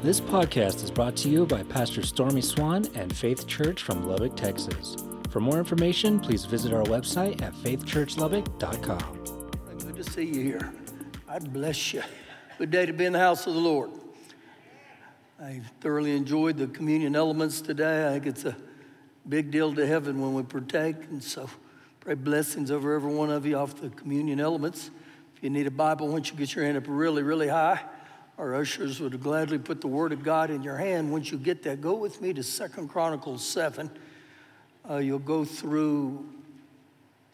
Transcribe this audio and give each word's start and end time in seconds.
This 0.00 0.20
podcast 0.20 0.84
is 0.84 0.92
brought 0.92 1.16
to 1.16 1.28
you 1.28 1.44
by 1.44 1.64
Pastor 1.64 2.02
Stormy 2.02 2.40
Swan 2.40 2.86
and 2.94 3.14
Faith 3.14 3.48
Church 3.48 3.82
from 3.82 4.06
Lubbock, 4.06 4.36
Texas. 4.36 4.96
For 5.28 5.40
more 5.40 5.58
information, 5.58 6.20
please 6.20 6.44
visit 6.44 6.72
our 6.72 6.84
website 6.84 7.42
at 7.42 7.52
faithchurchlubbock.com. 7.54 9.24
Good 9.76 9.96
to 9.96 10.04
see 10.04 10.24
you 10.24 10.40
here. 10.40 10.72
God 11.26 11.52
bless 11.52 11.92
you. 11.92 12.04
Good 12.58 12.70
day 12.70 12.86
to 12.86 12.92
be 12.92 13.06
in 13.06 13.12
the 13.12 13.18
house 13.18 13.48
of 13.48 13.54
the 13.54 13.60
Lord. 13.60 13.90
I 15.42 15.62
thoroughly 15.80 16.16
enjoyed 16.16 16.58
the 16.58 16.68
communion 16.68 17.16
elements 17.16 17.60
today. 17.60 18.06
I 18.06 18.12
think 18.12 18.26
it's 18.26 18.44
a 18.44 18.56
big 19.28 19.50
deal 19.50 19.74
to 19.74 19.84
heaven 19.84 20.20
when 20.20 20.32
we 20.32 20.44
partake, 20.44 20.94
and 21.10 21.20
so 21.20 21.50
pray 21.98 22.14
blessings 22.14 22.70
over 22.70 22.94
every 22.94 23.12
one 23.12 23.30
of 23.30 23.44
you 23.44 23.56
off 23.56 23.74
the 23.80 23.90
communion 23.90 24.38
elements. 24.38 24.92
If 25.34 25.42
you 25.42 25.50
need 25.50 25.66
a 25.66 25.72
Bible, 25.72 26.06
once 26.06 26.30
you 26.30 26.36
get 26.36 26.54
your 26.54 26.64
hand 26.64 26.76
up 26.76 26.84
really, 26.86 27.24
really 27.24 27.48
high, 27.48 27.80
our 28.38 28.54
ushers 28.54 29.00
would 29.00 29.20
gladly 29.20 29.58
put 29.58 29.80
the 29.80 29.88
Word 29.88 30.12
of 30.12 30.22
God 30.22 30.50
in 30.50 30.62
your 30.62 30.76
hand. 30.76 31.10
Once 31.10 31.32
you 31.32 31.38
get 31.38 31.64
that, 31.64 31.80
go 31.80 31.94
with 31.94 32.22
me 32.22 32.32
to 32.32 32.42
Second 32.44 32.88
Chronicles 32.88 33.44
7. 33.44 33.90
Uh, 34.88 34.98
you'll 34.98 35.18
go 35.18 35.44
through 35.44 36.24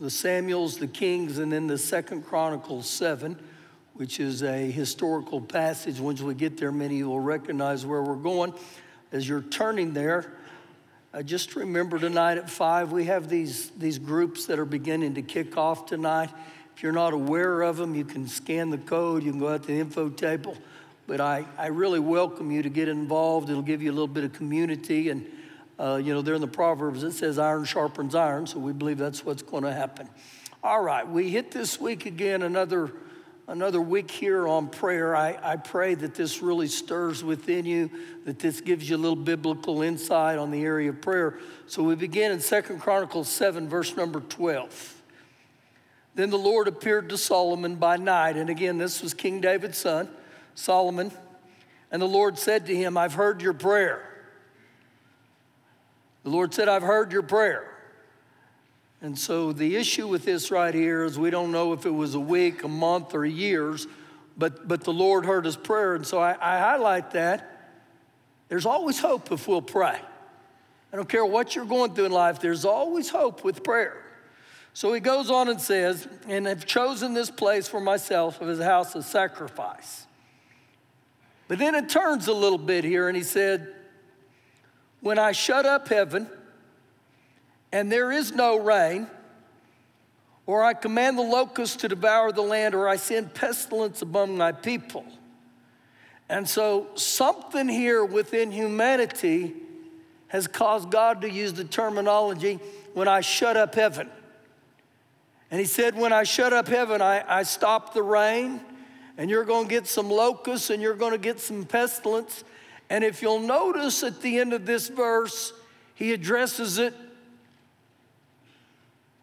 the 0.00 0.08
Samuels, 0.08 0.78
the 0.78 0.86
Kings, 0.86 1.38
and 1.38 1.52
then 1.52 1.66
the 1.66 1.76
Second 1.76 2.22
Chronicles 2.22 2.88
7, 2.88 3.38
which 3.92 4.18
is 4.18 4.42
a 4.42 4.70
historical 4.70 5.42
passage. 5.42 6.00
Once 6.00 6.22
we 6.22 6.32
get 6.32 6.56
there, 6.56 6.72
many 6.72 7.02
will 7.02 7.20
recognize 7.20 7.84
where 7.84 8.02
we're 8.02 8.14
going. 8.16 8.54
As 9.12 9.28
you're 9.28 9.42
turning 9.42 9.92
there, 9.92 10.32
uh, 11.12 11.22
just 11.22 11.54
remember 11.54 11.98
tonight 11.98 12.38
at 12.38 12.48
5, 12.48 12.92
we 12.92 13.04
have 13.04 13.28
these, 13.28 13.70
these 13.72 13.98
groups 13.98 14.46
that 14.46 14.58
are 14.58 14.64
beginning 14.64 15.14
to 15.14 15.22
kick 15.22 15.58
off 15.58 15.84
tonight. 15.84 16.30
If 16.74 16.82
you're 16.82 16.92
not 16.92 17.12
aware 17.12 17.60
of 17.60 17.76
them, 17.76 17.94
you 17.94 18.06
can 18.06 18.26
scan 18.26 18.70
the 18.70 18.78
code, 18.78 19.22
you 19.22 19.32
can 19.32 19.38
go 19.38 19.50
out 19.50 19.62
to 19.64 19.68
the 19.68 19.78
info 19.78 20.08
table. 20.08 20.56
But 21.06 21.20
I, 21.20 21.44
I 21.58 21.66
really 21.66 22.00
welcome 22.00 22.50
you 22.50 22.62
to 22.62 22.70
get 22.70 22.88
involved. 22.88 23.50
It'll 23.50 23.62
give 23.62 23.82
you 23.82 23.90
a 23.90 23.92
little 23.92 24.08
bit 24.08 24.24
of 24.24 24.32
community. 24.32 25.10
And, 25.10 25.26
uh, 25.78 26.00
you 26.02 26.14
know, 26.14 26.22
there 26.22 26.34
in 26.34 26.40
the 26.40 26.46
Proverbs, 26.46 27.02
it 27.02 27.12
says 27.12 27.38
iron 27.38 27.64
sharpens 27.64 28.14
iron, 28.14 28.46
so 28.46 28.58
we 28.58 28.72
believe 28.72 28.98
that's 28.98 29.24
what's 29.24 29.42
going 29.42 29.64
to 29.64 29.72
happen. 29.72 30.08
All 30.62 30.82
right, 30.82 31.06
we 31.06 31.28
hit 31.28 31.50
this 31.50 31.78
week 31.78 32.06
again 32.06 32.42
another, 32.42 32.90
another 33.46 33.82
week 33.82 34.10
here 34.10 34.48
on 34.48 34.68
prayer. 34.68 35.14
I, 35.14 35.38
I 35.42 35.56
pray 35.56 35.94
that 35.94 36.14
this 36.14 36.40
really 36.40 36.68
stirs 36.68 37.22
within 37.22 37.66
you, 37.66 37.90
that 38.24 38.38
this 38.38 38.62
gives 38.62 38.88
you 38.88 38.96
a 38.96 38.98
little 38.98 39.14
biblical 39.14 39.82
insight 39.82 40.38
on 40.38 40.50
the 40.50 40.62
area 40.62 40.88
of 40.88 41.02
prayer. 41.02 41.38
So 41.66 41.82
we 41.82 41.96
begin 41.96 42.32
in 42.32 42.40
Second 42.40 42.80
Chronicles 42.80 43.28
7, 43.28 43.68
verse 43.68 43.94
number 43.94 44.20
12. 44.20 45.02
Then 46.14 46.30
the 46.30 46.38
Lord 46.38 46.68
appeared 46.68 47.08
to 47.10 47.18
Solomon 47.18 47.76
by 47.76 47.98
night. 47.98 48.36
And 48.36 48.48
again, 48.48 48.78
this 48.78 49.02
was 49.02 49.12
King 49.12 49.42
David's 49.42 49.78
son, 49.78 50.08
Solomon. 50.54 51.12
And 51.90 52.00
the 52.02 52.06
Lord 52.06 52.38
said 52.38 52.66
to 52.66 52.76
him, 52.76 52.96
I've 52.96 53.14
heard 53.14 53.40
your 53.40 53.52
prayer. 53.52 54.02
The 56.24 56.30
Lord 56.30 56.54
said, 56.54 56.68
I've 56.68 56.82
heard 56.82 57.12
your 57.12 57.22
prayer. 57.22 57.70
And 59.00 59.18
so 59.18 59.52
the 59.52 59.76
issue 59.76 60.08
with 60.08 60.24
this 60.24 60.50
right 60.50 60.74
here 60.74 61.04
is 61.04 61.18
we 61.18 61.28
don't 61.28 61.52
know 61.52 61.74
if 61.74 61.84
it 61.84 61.90
was 61.90 62.14
a 62.14 62.20
week, 62.20 62.64
a 62.64 62.68
month, 62.68 63.14
or 63.14 63.26
years, 63.26 63.86
but, 64.36 64.66
but 64.66 64.82
the 64.82 64.92
Lord 64.92 65.26
heard 65.26 65.44
his 65.44 65.56
prayer. 65.56 65.94
And 65.94 66.06
so 66.06 66.18
I, 66.18 66.30
I 66.40 66.58
highlight 66.58 67.10
that. 67.10 67.70
There's 68.48 68.66
always 68.66 68.98
hope 68.98 69.30
if 69.30 69.46
we'll 69.46 69.62
pray. 69.62 70.00
I 70.92 70.96
don't 70.96 71.08
care 71.08 71.24
what 71.24 71.54
you're 71.54 71.64
going 71.64 71.94
through 71.94 72.06
in 72.06 72.12
life, 72.12 72.40
there's 72.40 72.64
always 72.64 73.10
hope 73.10 73.44
with 73.44 73.62
prayer. 73.62 74.00
So 74.72 74.92
he 74.92 75.00
goes 75.00 75.30
on 75.30 75.48
and 75.48 75.60
says, 75.60 76.08
And 76.26 76.48
I've 76.48 76.66
chosen 76.66 77.14
this 77.14 77.30
place 77.30 77.68
for 77.68 77.80
myself 77.80 78.40
of 78.40 78.48
his 78.48 78.60
house 78.60 78.94
of 78.94 79.04
sacrifice. 79.04 80.06
But 81.48 81.58
then 81.58 81.74
it 81.74 81.88
turns 81.88 82.26
a 82.26 82.32
little 82.32 82.58
bit 82.58 82.84
here, 82.84 83.08
and 83.08 83.16
he 83.16 83.22
said, 83.22 83.74
When 85.00 85.18
I 85.18 85.32
shut 85.32 85.66
up 85.66 85.88
heaven 85.88 86.28
and 87.72 87.90
there 87.90 88.12
is 88.12 88.32
no 88.32 88.58
rain, 88.58 89.08
or 90.46 90.62
I 90.62 90.74
command 90.74 91.18
the 91.18 91.22
locusts 91.22 91.76
to 91.76 91.88
devour 91.88 92.32
the 92.32 92.42
land, 92.42 92.74
or 92.74 92.88
I 92.88 92.96
send 92.96 93.34
pestilence 93.34 94.02
among 94.02 94.36
my 94.36 94.52
people. 94.52 95.04
And 96.28 96.48
so, 96.48 96.88
something 96.94 97.68
here 97.68 98.04
within 98.04 98.50
humanity 98.50 99.54
has 100.28 100.46
caused 100.46 100.90
God 100.90 101.20
to 101.22 101.30
use 101.30 101.52
the 101.52 101.64
terminology 101.64 102.58
when 102.94 103.08
I 103.08 103.20
shut 103.20 103.56
up 103.56 103.74
heaven. 103.74 104.10
And 105.50 105.60
he 105.60 105.66
said, 105.66 105.96
When 105.96 106.12
I 106.12 106.24
shut 106.24 106.52
up 106.52 106.68
heaven, 106.68 107.02
I, 107.02 107.24
I 107.26 107.42
stop 107.42 107.94
the 107.94 108.02
rain, 108.02 108.60
and 109.16 109.30
you're 109.30 109.44
going 109.44 109.68
to 109.68 109.70
get 109.70 109.86
some 109.86 110.10
locusts 110.10 110.70
and 110.70 110.82
you're 110.82 110.94
going 110.94 111.12
to 111.12 111.18
get 111.18 111.40
some 111.40 111.64
pestilence. 111.64 112.44
And 112.90 113.04
if 113.04 113.22
you'll 113.22 113.40
notice 113.40 114.02
at 114.02 114.20
the 114.20 114.38
end 114.38 114.52
of 114.52 114.66
this 114.66 114.88
verse, 114.88 115.52
he 115.94 116.12
addresses 116.12 116.78
it 116.78 116.94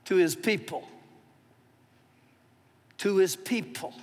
to 0.06 0.16
his 0.16 0.36
people. 0.36 0.88
To 3.00 3.18
his 3.18 3.36
people. 3.36 3.94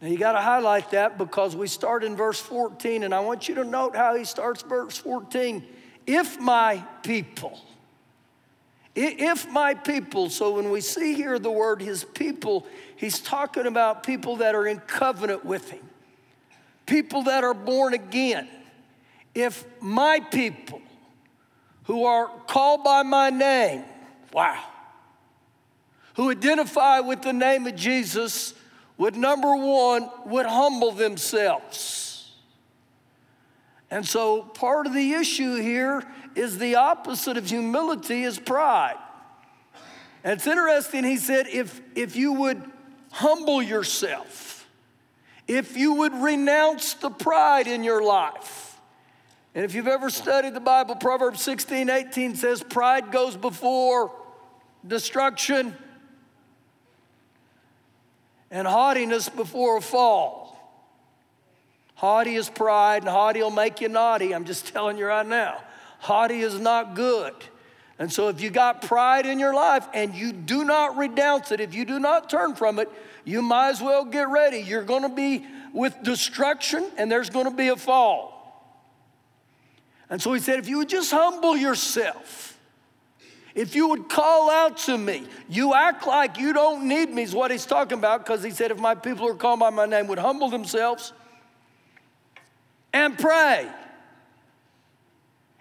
Now 0.00 0.08
you 0.08 0.16
got 0.16 0.32
to 0.32 0.40
highlight 0.40 0.90
that 0.92 1.18
because 1.18 1.54
we 1.54 1.66
start 1.66 2.04
in 2.04 2.16
verse 2.16 2.40
14, 2.40 3.02
and 3.04 3.14
I 3.14 3.20
want 3.20 3.48
you 3.48 3.54
to 3.56 3.64
note 3.64 3.94
how 3.94 4.14
he 4.14 4.24
starts 4.24 4.62
verse 4.62 4.96
14. 4.96 5.62
If 6.06 6.40
my 6.40 6.82
people, 7.02 7.60
if 8.94 9.48
my 9.50 9.74
people, 9.74 10.30
so 10.30 10.56
when 10.56 10.70
we 10.70 10.80
see 10.80 11.14
here 11.14 11.38
the 11.38 11.50
word 11.50 11.80
his 11.80 12.04
people, 12.04 12.66
he's 12.96 13.20
talking 13.20 13.66
about 13.66 14.02
people 14.02 14.36
that 14.36 14.54
are 14.54 14.66
in 14.66 14.78
covenant 14.80 15.44
with 15.44 15.70
him, 15.70 15.88
people 16.86 17.22
that 17.24 17.44
are 17.44 17.54
born 17.54 17.94
again. 17.94 18.48
If 19.34 19.64
my 19.80 20.20
people 20.20 20.82
who 21.84 22.04
are 22.04 22.28
called 22.48 22.82
by 22.82 23.02
my 23.02 23.30
name, 23.30 23.84
wow, 24.32 24.62
who 26.14 26.30
identify 26.30 27.00
with 27.00 27.22
the 27.22 27.32
name 27.32 27.66
of 27.66 27.76
Jesus, 27.76 28.54
would 28.98 29.16
number 29.16 29.54
one, 29.54 30.10
would 30.26 30.46
humble 30.46 30.92
themselves. 30.92 32.09
And 33.90 34.06
so 34.06 34.42
part 34.42 34.86
of 34.86 34.94
the 34.94 35.12
issue 35.14 35.56
here 35.56 36.04
is 36.34 36.58
the 36.58 36.76
opposite 36.76 37.36
of 37.36 37.48
humility 37.48 38.22
is 38.22 38.38
pride. 38.38 38.96
And 40.22 40.34
it's 40.34 40.46
interesting, 40.46 41.04
he 41.04 41.16
said, 41.16 41.48
if, 41.48 41.80
if 41.94 42.14
you 42.14 42.32
would 42.34 42.62
humble 43.10 43.62
yourself, 43.62 44.68
if 45.48 45.76
you 45.76 45.94
would 45.94 46.14
renounce 46.14 46.94
the 46.94 47.10
pride 47.10 47.66
in 47.66 47.82
your 47.82 48.02
life. 48.02 48.78
And 49.54 49.64
if 49.64 49.74
you've 49.74 49.88
ever 49.88 50.10
studied 50.10 50.54
the 50.54 50.60
Bible, 50.60 50.94
Proverbs 50.94 51.42
16, 51.42 51.90
18 51.90 52.36
says, 52.36 52.62
pride 52.62 53.10
goes 53.10 53.36
before 53.36 54.12
destruction 54.86 55.74
and 58.50 58.66
haughtiness 58.66 59.28
before 59.28 59.78
a 59.78 59.80
fall. 59.80 60.49
Haughty 62.00 62.34
is 62.34 62.48
pride, 62.48 63.02
and 63.02 63.10
haughty 63.10 63.42
will 63.42 63.50
make 63.50 63.82
you 63.82 63.88
naughty. 63.90 64.34
I'm 64.34 64.46
just 64.46 64.66
telling 64.72 64.96
you 64.96 65.04
right 65.04 65.26
now. 65.26 65.62
Haughty 65.98 66.40
is 66.40 66.58
not 66.58 66.94
good. 66.94 67.34
And 67.98 68.10
so, 68.10 68.28
if 68.28 68.40
you 68.40 68.48
got 68.48 68.80
pride 68.80 69.26
in 69.26 69.38
your 69.38 69.52
life 69.52 69.86
and 69.92 70.14
you 70.14 70.32
do 70.32 70.64
not 70.64 70.96
renounce 70.96 71.52
it, 71.52 71.60
if 71.60 71.74
you 71.74 71.84
do 71.84 71.98
not 71.98 72.30
turn 72.30 72.54
from 72.54 72.78
it, 72.78 72.90
you 73.26 73.42
might 73.42 73.68
as 73.68 73.82
well 73.82 74.06
get 74.06 74.30
ready. 74.30 74.60
You're 74.60 74.82
going 74.82 75.02
to 75.02 75.10
be 75.10 75.44
with 75.74 76.02
destruction 76.02 76.90
and 76.96 77.12
there's 77.12 77.28
going 77.28 77.44
to 77.44 77.54
be 77.54 77.68
a 77.68 77.76
fall. 77.76 78.80
And 80.08 80.22
so 80.22 80.32
he 80.32 80.40
said, 80.40 80.58
if 80.58 80.70
you 80.70 80.78
would 80.78 80.88
just 80.88 81.10
humble 81.10 81.54
yourself, 81.54 82.58
if 83.54 83.74
you 83.74 83.88
would 83.88 84.08
call 84.08 84.50
out 84.50 84.78
to 84.78 84.96
me, 84.96 85.26
you 85.50 85.74
act 85.74 86.06
like 86.06 86.38
you 86.38 86.54
don't 86.54 86.88
need 86.88 87.10
me, 87.10 87.24
is 87.24 87.34
what 87.34 87.50
he's 87.50 87.66
talking 87.66 87.98
about, 87.98 88.24
because 88.24 88.42
he 88.42 88.52
said, 88.52 88.70
if 88.70 88.78
my 88.78 88.94
people 88.94 89.26
who 89.26 89.32
are 89.32 89.36
called 89.36 89.60
by 89.60 89.68
my 89.68 89.84
name 89.84 90.06
would 90.06 90.18
humble 90.18 90.48
themselves 90.48 91.12
and 92.92 93.18
pray 93.18 93.70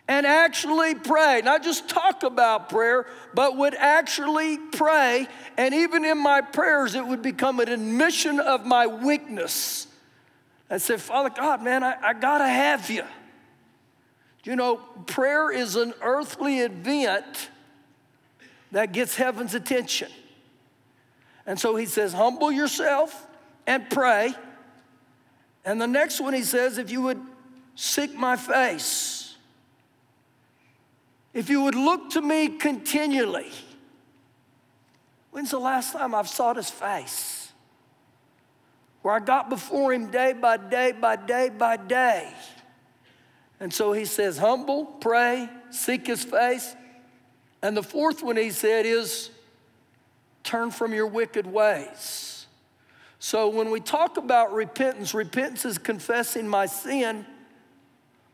and 0.10 0.26
actually 0.26 0.96
pray. 0.96 1.42
Not 1.44 1.64
just 1.64 1.88
talk 1.88 2.24
about 2.24 2.70
prayer, 2.70 3.06
but 3.34 3.56
would 3.58 3.76
actually 3.76 4.58
pray. 4.58 5.28
And 5.56 5.74
even 5.74 6.04
in 6.04 6.18
my 6.18 6.42
prayers, 6.42 6.96
it 6.96 7.06
would 7.06 7.22
become 7.22 7.60
an 7.60 7.70
admission 7.70 8.40
of 8.40 8.66
my 8.66 8.88
weakness. 8.88 9.88
I 10.70 10.80
said, 10.80 11.00
Father 11.00 11.30
God, 11.30 11.64
man, 11.64 11.84
I, 11.84 11.96
I 12.02 12.14
gotta 12.14 12.48
have 12.48 12.90
you. 12.90 13.04
You 14.44 14.56
know, 14.56 14.78
prayer 15.06 15.52
is 15.52 15.76
an 15.76 15.94
earthly 16.02 16.60
event 16.60 17.50
that 18.72 18.92
gets 18.92 19.16
heaven's 19.16 19.54
attention. 19.54 20.10
And 21.46 21.60
so 21.60 21.76
he 21.76 21.86
says, 21.86 22.14
humble 22.14 22.52
yourself 22.52 23.28
and 23.68 23.88
pray. 23.90 24.34
And 25.66 25.80
the 25.80 25.88
next 25.88 26.20
one 26.20 26.34
he 26.34 26.44
says, 26.44 26.78
if 26.78 26.90
you 26.90 27.02
would 27.02 27.22
seek 27.76 28.16
my 28.16 28.36
face 28.36 29.20
if 31.32 31.50
you 31.50 31.62
would 31.62 31.76
look 31.76 32.10
to 32.10 32.22
me 32.22 32.48
continually, 32.50 33.52
when's 35.32 35.52
the 35.52 35.60
last 35.60 35.94
time 35.94 36.16
I've 36.16 36.28
sought 36.28 36.56
his 36.58 36.72
face? 36.72 37.40
where 39.02 39.14
I 39.14 39.20
got 39.20 39.50
before 39.50 39.94
him 39.94 40.12
day 40.12 40.34
by 40.34 40.58
day 40.58 40.92
by 40.92 41.16
day 41.16 41.50
by 41.50 41.78
day. 41.78 42.32
And 43.60 43.74
so 43.74 43.94
he 43.94 44.06
says, 44.06 44.38
humble, 44.38 44.86
pray, 44.86 45.50
seek 45.70 46.08
his 46.08 46.24
face. 46.24 46.76
And 47.62 47.76
the 47.76 47.84
fourth 47.84 48.24
one 48.24 48.38
he 48.38 48.52
said 48.52 48.86
is, 48.86 49.30
turn 50.44 50.72
from 50.72 50.94
your 50.94 51.08
wicked 51.08 51.46
ways. 51.48 52.39
So 53.20 53.50
when 53.50 53.70
we 53.70 53.82
talk 53.82 54.16
about 54.16 54.54
repentance, 54.54 55.14
repentance 55.14 55.66
is 55.66 55.78
confessing 55.78 56.48
my 56.48 56.66
sin, 56.66 57.26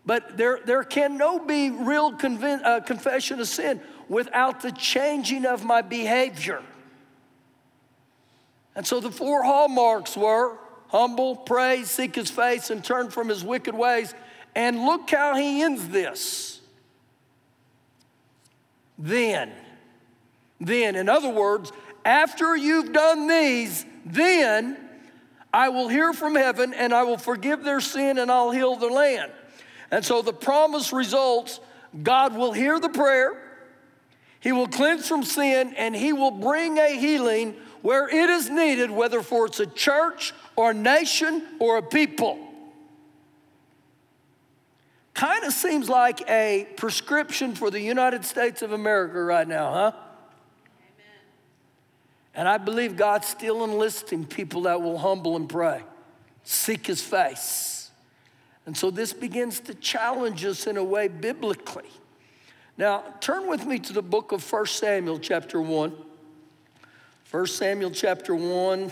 but 0.05 0.37
there, 0.37 0.59
there 0.63 0.83
can 0.83 1.17
no 1.17 1.39
be 1.39 1.71
real 1.71 2.13
conven- 2.13 2.63
uh, 2.63 2.81
confession 2.81 3.39
of 3.39 3.47
sin 3.47 3.81
without 4.07 4.61
the 4.61 4.71
changing 4.71 5.45
of 5.45 5.65
my 5.65 5.81
behavior. 5.81 6.61
And 8.75 8.85
so 8.85 8.99
the 8.99 9.11
four 9.11 9.43
hallmarks 9.43 10.15
were 10.15 10.57
humble, 10.89 11.35
pray, 11.35 11.83
seek 11.83 12.15
his 12.15 12.29
face, 12.29 12.69
and 12.69 12.83
turn 12.83 13.09
from 13.09 13.29
his 13.29 13.43
wicked 13.43 13.73
ways. 13.73 14.13
And 14.53 14.85
look 14.85 15.09
how 15.09 15.35
he 15.35 15.63
ends 15.63 15.87
this. 15.87 16.61
Then, 18.99 19.51
then, 20.61 20.95
in 20.95 21.09
other 21.09 21.29
words, 21.29 21.71
after 22.05 22.55
you've 22.55 22.93
done 22.93 23.27
these, 23.27 23.85
then 24.05 24.77
I 25.51 25.69
will 25.69 25.87
hear 25.87 26.13
from 26.13 26.35
heaven 26.35 26.73
and 26.73 26.93
I 26.93 27.03
will 27.03 27.17
forgive 27.17 27.63
their 27.63 27.81
sin 27.81 28.19
and 28.19 28.31
I'll 28.31 28.51
heal 28.51 28.75
the 28.75 28.87
land. 28.87 29.31
And 29.89 30.05
so 30.05 30.21
the 30.21 30.33
promise 30.33 30.93
results 30.93 31.59
God 32.03 32.35
will 32.35 32.51
hear 32.51 32.79
the 32.79 32.89
prayer, 32.89 33.41
He 34.39 34.51
will 34.51 34.67
cleanse 34.67 35.07
from 35.07 35.23
sin, 35.23 35.73
and 35.77 35.95
He 35.95 36.13
will 36.13 36.31
bring 36.31 36.77
a 36.77 36.97
healing 36.97 37.55
where 37.81 38.09
it 38.09 38.29
is 38.29 38.49
needed, 38.49 38.91
whether 38.91 39.21
for 39.21 39.45
it's 39.45 39.59
a 39.59 39.65
church 39.65 40.33
or 40.55 40.71
a 40.71 40.73
nation 40.73 41.43
or 41.59 41.77
a 41.77 41.83
people. 41.83 42.39
Kind 45.13 45.45
of 45.45 45.53
seems 45.53 45.87
like 45.87 46.29
a 46.29 46.67
prescription 46.75 47.55
for 47.55 47.71
the 47.71 47.79
United 47.79 48.25
States 48.25 48.61
of 48.61 48.73
America 48.73 49.23
right 49.23 49.47
now, 49.47 49.71
huh? 49.71 49.91
And 52.35 52.47
I 52.47 52.57
believe 52.57 52.97
God's 52.97 53.27
still 53.27 53.63
enlisting 53.63 54.25
people 54.25 54.63
that 54.63 54.81
will 54.81 54.97
humble 54.97 55.37
and 55.37 55.47
pray, 55.47 55.81
seek 56.43 56.85
His 56.87 57.01
face. 57.01 57.91
And 58.65 58.75
so 58.75 58.91
this 58.91 59.13
begins 59.13 59.59
to 59.61 59.73
challenge 59.73 60.43
us 60.43 60.67
in 60.67 60.75
a 60.75 60.83
way 60.83 61.07
biblically. 61.07 61.89
Now, 62.77 63.03
turn 63.21 63.47
with 63.47 63.65
me 63.65 63.79
to 63.79 63.93
the 63.93 64.01
book 64.01 64.31
of 64.31 64.51
1 64.51 64.65
Samuel, 64.65 65.19
chapter 65.19 65.61
1. 65.61 65.93
1 67.31 67.47
Samuel 67.47 67.91
chapter 67.91 68.35
1. 68.35 68.91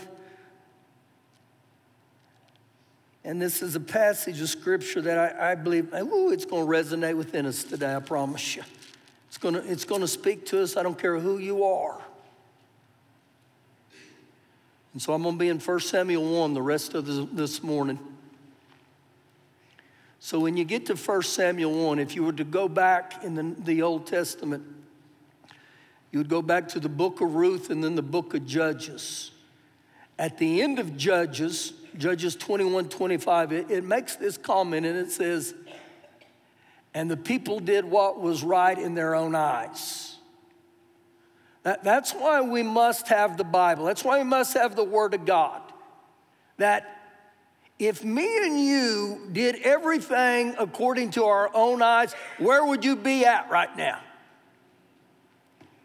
And 3.25 3.41
this 3.41 3.61
is 3.61 3.75
a 3.75 3.79
passage 3.79 4.39
of 4.41 4.49
scripture 4.49 5.01
that 5.01 5.35
I, 5.39 5.51
I 5.51 5.55
believe, 5.55 5.93
ooh, 5.93 6.31
it's 6.31 6.45
going 6.45 6.65
to 6.65 6.71
resonate 6.71 7.17
within 7.17 7.45
us 7.45 7.63
today, 7.63 7.93
I 7.93 7.99
promise 7.99 8.55
you. 8.55 8.63
It's 9.27 9.37
going, 9.37 9.55
to, 9.55 9.69
it's 9.69 9.85
going 9.85 10.01
to 10.01 10.07
speak 10.07 10.45
to 10.47 10.61
us, 10.61 10.77
I 10.77 10.83
don't 10.83 10.97
care 10.97 11.19
who 11.19 11.39
you 11.39 11.63
are. 11.63 11.99
And 14.93 15.01
so 15.01 15.13
I'm 15.13 15.23
going 15.23 15.35
to 15.35 15.39
be 15.39 15.49
in 15.49 15.59
1 15.59 15.79
Samuel 15.79 16.39
1 16.41 16.53
the 16.53 16.61
rest 16.61 16.93
of 16.93 17.35
this 17.35 17.63
morning. 17.63 17.99
So 20.19 20.39
when 20.39 20.55
you 20.55 20.63
get 20.63 20.85
to 20.85 20.95
1 20.95 21.23
Samuel 21.23 21.87
1, 21.87 21.99
if 21.99 22.15
you 22.15 22.23
were 22.23 22.31
to 22.33 22.45
go 22.45 22.69
back 22.69 23.23
in 23.23 23.35
the, 23.35 23.55
the 23.63 23.81
Old 23.81 24.07
Testament, 24.07 24.63
you 26.11 26.19
would 26.19 26.29
go 26.29 26.41
back 26.41 26.69
to 26.69 26.79
the 26.79 26.87
book 26.89 27.21
of 27.21 27.35
Ruth 27.35 27.71
and 27.71 27.83
then 27.83 27.95
the 27.95 28.03
book 28.03 28.33
of 28.35 28.45
Judges. 28.45 29.31
At 30.17 30.37
the 30.37 30.61
end 30.61 30.77
of 30.77 30.95
Judges, 30.95 31.73
Judges 31.97 32.35
21 32.35 32.87
25, 32.87 33.51
it, 33.51 33.71
it 33.71 33.83
makes 33.83 34.15
this 34.15 34.37
comment 34.37 34.85
and 34.85 34.95
it 34.95 35.11
says, 35.11 35.55
And 36.93 37.09
the 37.09 37.17
people 37.17 37.59
did 37.59 37.83
what 37.83 38.21
was 38.21 38.43
right 38.43 38.77
in 38.77 38.93
their 38.93 39.15
own 39.15 39.33
eyes. 39.33 40.12
That, 41.63 41.83
that's 41.83 42.11
why 42.11 42.41
we 42.41 42.61
must 42.61 43.07
have 43.07 43.37
the 43.37 43.43
Bible. 43.43 43.85
That's 43.85 44.03
why 44.03 44.17
we 44.19 44.25
must 44.25 44.53
have 44.53 44.75
the 44.75 44.83
Word 44.83 45.13
of 45.13 45.25
God. 45.25 45.61
That 46.57 47.03
if 47.79 48.03
me 48.03 48.37
and 48.45 48.59
you 48.59 49.29
did 49.31 49.55
everything 49.63 50.55
according 50.59 51.11
to 51.11 51.23
our 51.25 51.49
own 51.53 51.81
eyes, 51.81 52.13
where 52.37 52.65
would 52.65 52.85
you 52.85 52.95
be 52.95 53.25
at 53.25 53.49
right 53.49 53.75
now? 53.75 53.99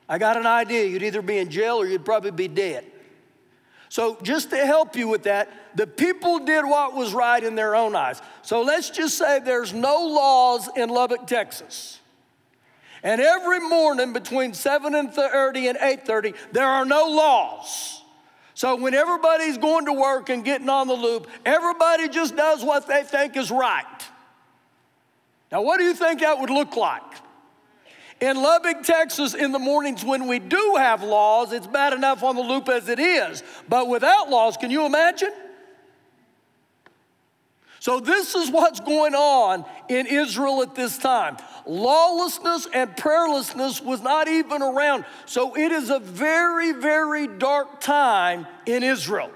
I 0.08 0.18
got 0.18 0.36
an 0.36 0.46
idea. 0.46 0.86
You'd 0.86 1.02
either 1.02 1.22
be 1.22 1.38
in 1.38 1.50
jail 1.50 1.76
or 1.76 1.86
you'd 1.86 2.04
probably 2.04 2.30
be 2.30 2.48
dead. 2.48 2.84
So, 3.90 4.18
just 4.22 4.50
to 4.50 4.66
help 4.66 4.96
you 4.96 5.08
with 5.08 5.22
that, 5.22 5.50
the 5.74 5.86
people 5.86 6.40
did 6.40 6.62
what 6.64 6.94
was 6.94 7.14
right 7.14 7.42
in 7.42 7.54
their 7.54 7.74
own 7.74 7.96
eyes. 7.96 8.20
So, 8.42 8.60
let's 8.62 8.90
just 8.90 9.16
say 9.16 9.38
there's 9.38 9.72
no 9.72 10.06
laws 10.06 10.68
in 10.76 10.90
Lubbock, 10.90 11.26
Texas. 11.26 12.00
And 13.02 13.20
every 13.20 13.60
morning 13.60 14.12
between 14.12 14.54
7 14.54 14.94
and 14.94 15.12
30 15.12 15.68
and 15.68 15.78
8:30, 15.78 16.34
there 16.52 16.66
are 16.66 16.84
no 16.84 17.06
laws. 17.06 18.02
So 18.54 18.74
when 18.74 18.92
everybody's 18.92 19.56
going 19.56 19.86
to 19.86 19.92
work 19.92 20.30
and 20.30 20.44
getting 20.44 20.68
on 20.68 20.88
the 20.88 20.94
loop, 20.94 21.28
everybody 21.46 22.08
just 22.08 22.34
does 22.34 22.64
what 22.64 22.88
they 22.88 23.04
think 23.04 23.36
is 23.36 23.50
right. 23.52 23.84
Now, 25.52 25.62
what 25.62 25.78
do 25.78 25.84
you 25.84 25.94
think 25.94 26.20
that 26.20 26.40
would 26.40 26.50
look 26.50 26.76
like? 26.76 27.02
In 28.20 28.36
Lubbock, 28.36 28.82
Texas, 28.82 29.34
in 29.34 29.52
the 29.52 29.60
mornings 29.60 30.04
when 30.04 30.26
we 30.26 30.40
do 30.40 30.74
have 30.76 31.04
laws, 31.04 31.52
it's 31.52 31.68
bad 31.68 31.92
enough 31.92 32.24
on 32.24 32.34
the 32.34 32.42
loop 32.42 32.68
as 32.68 32.88
it 32.88 32.98
is. 32.98 33.44
But 33.68 33.86
without 33.86 34.28
laws, 34.28 34.56
can 34.56 34.72
you 34.72 34.86
imagine? 34.86 35.32
So, 37.88 38.00
this 38.00 38.34
is 38.34 38.50
what's 38.50 38.80
going 38.80 39.14
on 39.14 39.64
in 39.88 40.06
Israel 40.06 40.60
at 40.60 40.74
this 40.74 40.98
time. 40.98 41.38
Lawlessness 41.64 42.68
and 42.74 42.94
prayerlessness 42.94 43.82
was 43.82 44.02
not 44.02 44.28
even 44.28 44.60
around. 44.60 45.06
So, 45.24 45.56
it 45.56 45.72
is 45.72 45.88
a 45.88 45.98
very, 45.98 46.72
very 46.72 47.26
dark 47.26 47.80
time 47.80 48.46
in 48.66 48.82
Israel. 48.82 49.30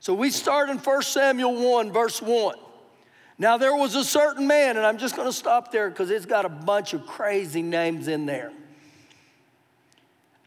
So, 0.00 0.14
we 0.14 0.30
start 0.30 0.70
in 0.70 0.78
1 0.78 1.02
Samuel 1.02 1.70
1, 1.70 1.92
verse 1.92 2.22
1. 2.22 2.56
Now, 3.36 3.58
there 3.58 3.76
was 3.76 3.96
a 3.96 4.04
certain 4.04 4.46
man, 4.46 4.78
and 4.78 4.86
I'm 4.86 4.96
just 4.96 5.14
going 5.14 5.28
to 5.28 5.36
stop 5.36 5.70
there 5.70 5.90
because 5.90 6.08
it's 6.08 6.24
got 6.24 6.46
a 6.46 6.48
bunch 6.48 6.94
of 6.94 7.04
crazy 7.06 7.60
names 7.60 8.08
in 8.08 8.24
there. 8.24 8.50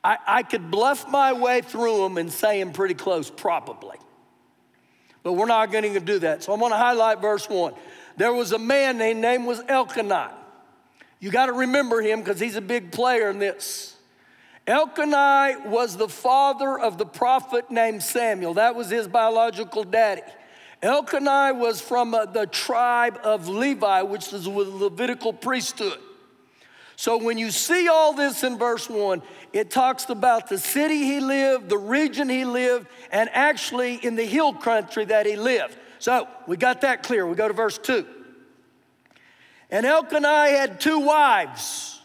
I, 0.04 0.18
I 0.26 0.42
could 0.42 0.72
bluff 0.72 1.08
my 1.08 1.34
way 1.34 1.62
through 1.62 2.00
them 2.00 2.18
and 2.18 2.34
say 2.34 2.60
them 2.60 2.74
pretty 2.74 2.96
close, 2.96 3.30
probably. 3.30 3.98
But 5.26 5.34
we're 5.34 5.48
not 5.48 5.72
going 5.72 5.92
to 5.92 6.00
do 6.00 6.20
that. 6.20 6.44
So 6.44 6.54
I'm 6.54 6.60
going 6.60 6.72
to 6.72 6.78
highlight 6.78 7.20
verse 7.20 7.50
1. 7.50 7.74
There 8.16 8.32
was 8.32 8.52
a 8.52 8.60
man, 8.60 9.00
named 9.00 9.22
name 9.22 9.48
was 9.48 9.60
Elkanah. 9.68 10.32
You 11.20 11.32
got 11.32 11.48
to 11.48 11.54
remember 11.54 12.00
him 12.00 12.20
because 12.20 12.40
he's 12.40 12.56
a 12.56 12.62
big 12.62 12.92
player 12.92 13.32
in 13.32 13.40
this. 13.40 13.96
Elkanah 14.68 15.64
was 15.66 15.98
the 15.98 16.08
father 16.08 16.78
of 16.78 17.00
the 17.00 17.08
prophet 17.08 17.72
named 17.72 18.04
Samuel. 18.04 18.54
That 18.54 18.76
was 18.76 18.92
his 18.92 19.08
biological 19.08 19.84
daddy. 19.84 20.22
Elkanah 20.84 21.56
was 21.56 21.82
from 21.82 22.14
uh, 22.14 22.26
the 22.26 22.46
tribe 22.46 23.20
of 23.24 23.48
Levi, 23.48 24.04
which 24.04 24.32
is 24.32 24.44
the 24.44 24.52
Levitical 24.52 25.34
priesthood. 25.34 25.98
So 26.98 27.18
when 27.18 27.38
you 27.38 27.52
see 27.52 27.88
all 27.88 28.14
this 28.14 28.44
in 28.44 28.58
verse 28.58 28.90
1, 28.90 29.22
it 29.52 29.70
talks 29.70 30.10
about 30.10 30.48
the 30.48 30.58
city 30.58 31.04
he 31.04 31.20
lived, 31.20 31.70
the 31.70 31.78
region 31.78 32.30
he 32.30 32.46
lived, 32.46 32.88
and 33.12 33.30
actually 33.34 33.96
in 33.96 34.16
the 34.16 34.24
hill 34.24 34.54
country 34.54 35.06
that 35.06 35.26
he 35.26 35.36
lived. 35.36 35.78
So 36.00 36.28
we 36.48 36.58
got 36.58 36.82
that 36.82 37.04
clear. 37.04 37.28
We 37.28 37.36
go 37.36 37.48
to 37.48 37.54
verse 37.54 37.78
2. 37.78 38.06
And 39.70 39.86
Elkanah 39.86 40.50
had 40.50 40.80
two 40.80 41.00
wives. 41.00 42.00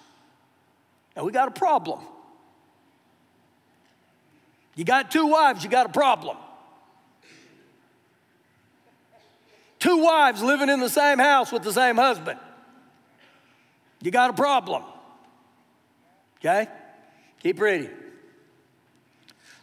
Now 1.16 1.24
we 1.24 1.32
got 1.32 1.48
a 1.48 1.52
problem. 1.52 2.00
You 4.74 4.84
got 4.84 5.10
two 5.10 5.26
wives, 5.26 5.62
you 5.62 5.70
got 5.70 5.86
a 5.86 5.90
problem. 5.90 6.36
Two 9.78 10.02
wives 10.02 10.42
living 10.42 10.68
in 10.68 10.80
the 10.80 10.88
same 10.88 11.18
house 11.18 11.52
with 11.52 11.62
the 11.62 11.72
same 11.72 11.96
husband. 11.96 12.38
You 14.02 14.10
got 14.10 14.30
a 14.30 14.32
problem. 14.32 14.82
Okay? 16.38 16.68
Keep 17.42 17.60
reading. 17.60 17.90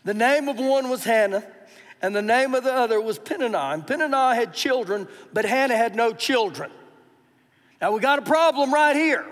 The 0.03 0.13
name 0.13 0.47
of 0.47 0.57
one 0.57 0.89
was 0.89 1.03
Hannah, 1.03 1.43
and 2.01 2.15
the 2.15 2.21
name 2.21 2.55
of 2.55 2.63
the 2.63 2.73
other 2.73 3.01
was 3.01 3.19
Peninnah. 3.19 3.57
And 3.73 3.85
Peninnah 3.85 4.35
had 4.35 4.53
children, 4.53 5.07
but 5.33 5.45
Hannah 5.45 5.75
had 5.75 5.95
no 5.95 6.13
children. 6.13 6.71
Now 7.81 7.91
we 7.91 7.99
got 7.99 8.19
a 8.19 8.23
problem 8.23 8.73
right 8.73 8.95
here. 8.95 9.25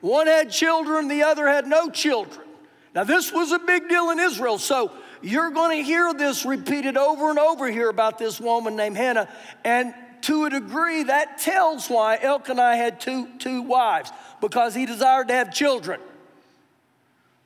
One 0.00 0.26
had 0.26 0.50
children, 0.50 1.08
the 1.08 1.22
other 1.22 1.46
had 1.46 1.66
no 1.66 1.90
children. 1.90 2.46
Now, 2.94 3.04
this 3.04 3.32
was 3.32 3.52
a 3.52 3.58
big 3.58 3.88
deal 3.88 4.10
in 4.10 4.18
Israel, 4.18 4.58
so 4.58 4.92
you're 5.22 5.50
going 5.50 5.78
to 5.78 5.84
hear 5.84 6.12
this 6.12 6.44
repeated 6.44 6.96
over 6.96 7.30
and 7.30 7.38
over 7.38 7.70
here 7.70 7.88
about 7.88 8.18
this 8.18 8.40
woman 8.40 8.76
named 8.76 8.96
Hannah. 8.96 9.28
And 9.64 9.94
to 10.22 10.44
a 10.44 10.50
degree, 10.50 11.04
that 11.04 11.38
tells 11.38 11.88
why 11.88 12.18
Elkanah 12.20 12.76
had 12.76 13.00
two, 13.00 13.28
two 13.38 13.62
wives, 13.62 14.10
because 14.40 14.74
he 14.74 14.86
desired 14.86 15.28
to 15.28 15.34
have 15.34 15.52
children. 15.52 16.00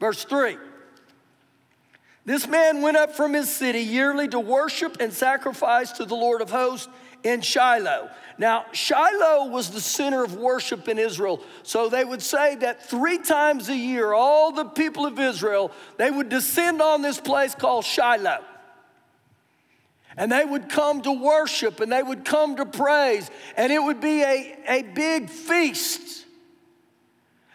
Verse 0.00 0.24
3 0.24 0.56
This 2.24 2.46
man 2.46 2.82
went 2.82 2.96
up 2.96 3.14
from 3.14 3.32
his 3.32 3.50
city 3.50 3.80
yearly 3.80 4.28
to 4.28 4.40
worship 4.40 4.98
and 5.00 5.12
sacrifice 5.12 5.92
to 5.92 6.04
the 6.04 6.14
Lord 6.14 6.42
of 6.42 6.50
hosts 6.50 6.88
in 7.22 7.40
Shiloh. 7.40 8.10
Now, 8.38 8.66
Shiloh 8.72 9.46
was 9.46 9.70
the 9.70 9.80
center 9.80 10.22
of 10.22 10.36
worship 10.36 10.88
in 10.88 10.98
Israel. 10.98 11.42
So 11.62 11.88
they 11.88 12.04
would 12.04 12.22
say 12.22 12.56
that 12.56 12.82
three 12.82 13.18
times 13.18 13.68
a 13.68 13.76
year, 13.76 14.12
all 14.12 14.52
the 14.52 14.66
people 14.66 15.06
of 15.06 15.18
Israel, 15.18 15.72
they 15.96 16.10
would 16.10 16.28
descend 16.28 16.82
on 16.82 17.00
this 17.00 17.18
place 17.18 17.54
called 17.54 17.84
Shiloh. 17.84 18.44
And 20.16 20.32
they 20.32 20.44
would 20.44 20.68
come 20.68 21.02
to 21.02 21.12
worship 21.12 21.80
and 21.80 21.92
they 21.92 22.02
would 22.02 22.24
come 22.24 22.56
to 22.56 22.64
praise, 22.64 23.30
and 23.56 23.72
it 23.72 23.82
would 23.82 24.00
be 24.00 24.22
a, 24.22 24.58
a 24.68 24.82
big 24.82 25.28
feast. 25.28 26.24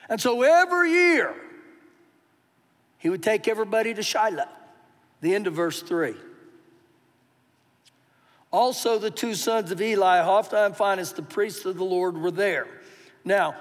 And 0.07 0.19
so 0.19 0.41
every 0.43 0.91
year, 0.91 1.33
he 2.97 3.09
would 3.09 3.23
take 3.23 3.47
everybody 3.47 3.93
to 3.93 4.03
Shiloh. 4.03 4.47
The 5.21 5.33
end 5.33 5.47
of 5.47 5.53
verse 5.53 5.81
3. 5.81 6.15
Also, 8.51 8.99
the 8.99 9.09
two 9.09 9.33
sons 9.33 9.71
of 9.71 9.81
Eli, 9.81 10.21
Hophni 10.21 10.59
and 10.59 10.75
Phinehas, 10.75 11.13
the 11.13 11.21
priests 11.21 11.65
of 11.65 11.77
the 11.77 11.83
Lord, 11.83 12.17
were 12.17 12.31
there. 12.31 12.67
Now, 13.23 13.55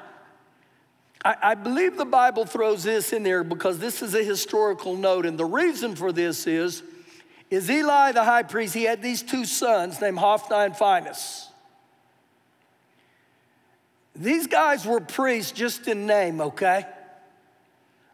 I, 1.24 1.36
I, 1.42 1.54
believe 1.54 1.96
the 1.96 2.04
Bible 2.04 2.44
throws 2.44 2.82
this 2.82 3.12
in 3.12 3.22
there 3.22 3.44
because 3.44 3.78
this 3.78 4.02
is 4.02 4.14
a 4.14 4.24
historical 4.24 4.96
note, 4.96 5.26
and 5.26 5.38
the 5.38 5.44
reason 5.44 5.94
for 5.94 6.12
this 6.12 6.46
is, 6.46 6.82
is 7.50 7.68
Eli 7.68 8.12
the 8.12 8.24
high 8.24 8.44
priest, 8.44 8.74
he 8.74 8.84
had 8.84 9.02
these 9.02 9.22
two 9.22 9.44
sons 9.44 10.00
named 10.00 10.18
Hophni 10.18 10.56
and 10.56 10.76
Phinehas. 10.76 11.48
These 14.14 14.46
guys 14.46 14.86
were 14.86 15.00
priests 15.00 15.52
just 15.52 15.88
in 15.88 16.06
name, 16.06 16.40
okay? 16.40 16.86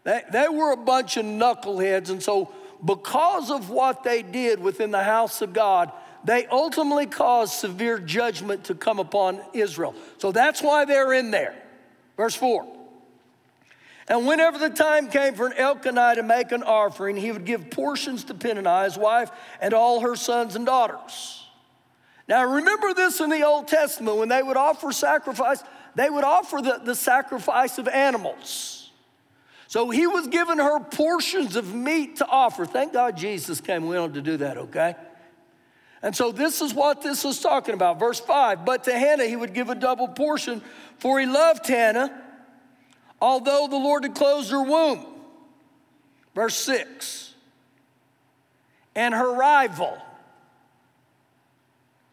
They, 0.04 0.22
they 0.32 0.48
were 0.48 0.72
a 0.72 0.76
bunch 0.76 1.16
of 1.16 1.24
knuckleheads, 1.24 2.10
and 2.10 2.22
so 2.22 2.52
because 2.84 3.50
of 3.50 3.70
what 3.70 4.04
they 4.04 4.22
did 4.22 4.60
within 4.60 4.90
the 4.90 5.02
house 5.02 5.42
of 5.42 5.52
God, 5.52 5.92
they 6.24 6.46
ultimately 6.46 7.06
caused 7.06 7.54
severe 7.54 7.98
judgment 7.98 8.64
to 8.64 8.74
come 8.74 8.98
upon 8.98 9.40
Israel. 9.52 9.94
So 10.18 10.32
that's 10.32 10.62
why 10.62 10.84
they're 10.84 11.12
in 11.12 11.30
there. 11.30 11.54
Verse 12.16 12.34
4. 12.34 12.75
And 14.08 14.26
whenever 14.26 14.58
the 14.58 14.70
time 14.70 15.08
came 15.08 15.34
for 15.34 15.46
an 15.46 15.54
Elkanah 15.54 16.14
to 16.16 16.22
make 16.22 16.52
an 16.52 16.62
offering, 16.62 17.16
he 17.16 17.32
would 17.32 17.44
give 17.44 17.70
portions 17.70 18.24
to 18.24 18.34
Peninnah, 18.34 18.84
his 18.84 18.96
wife, 18.96 19.30
and 19.60 19.74
all 19.74 20.00
her 20.00 20.14
sons 20.14 20.54
and 20.54 20.64
daughters. 20.64 21.44
Now 22.28 22.44
remember 22.44 22.94
this 22.94 23.20
in 23.20 23.30
the 23.30 23.42
Old 23.42 23.68
Testament, 23.68 24.16
when 24.16 24.28
they 24.28 24.42
would 24.42 24.56
offer 24.56 24.92
sacrifice, 24.92 25.62
they 25.94 26.10
would 26.10 26.24
offer 26.24 26.60
the, 26.62 26.80
the 26.84 26.94
sacrifice 26.94 27.78
of 27.78 27.88
animals. 27.88 28.90
So 29.68 29.90
he 29.90 30.06
was 30.06 30.28
giving 30.28 30.58
her 30.58 30.78
portions 30.80 31.56
of 31.56 31.74
meat 31.74 32.16
to 32.16 32.26
offer. 32.26 32.64
Thank 32.64 32.92
God 32.92 33.16
Jesus 33.16 33.60
came 33.60 33.86
willing 33.86 34.12
to 34.12 34.22
do 34.22 34.36
that, 34.36 34.56
okay? 34.56 34.94
And 36.02 36.14
so 36.14 36.30
this 36.30 36.60
is 36.60 36.72
what 36.72 37.02
this 37.02 37.24
is 37.24 37.40
talking 37.40 37.74
about. 37.74 37.98
Verse 37.98 38.20
5 38.20 38.64
But 38.64 38.84
to 38.84 38.92
Hannah 38.96 39.24
he 39.24 39.34
would 39.34 39.52
give 39.52 39.68
a 39.68 39.74
double 39.74 40.06
portion, 40.06 40.62
for 40.98 41.18
he 41.18 41.26
loved 41.26 41.66
Hannah, 41.66 42.22
although 43.20 43.66
the 43.68 43.76
Lord 43.76 44.04
had 44.04 44.14
closed 44.14 44.50
her 44.50 44.62
womb. 44.62 45.04
Verse 46.34 46.56
6 46.56 47.34
And 48.94 49.14
her 49.14 49.34
rival, 49.34 49.96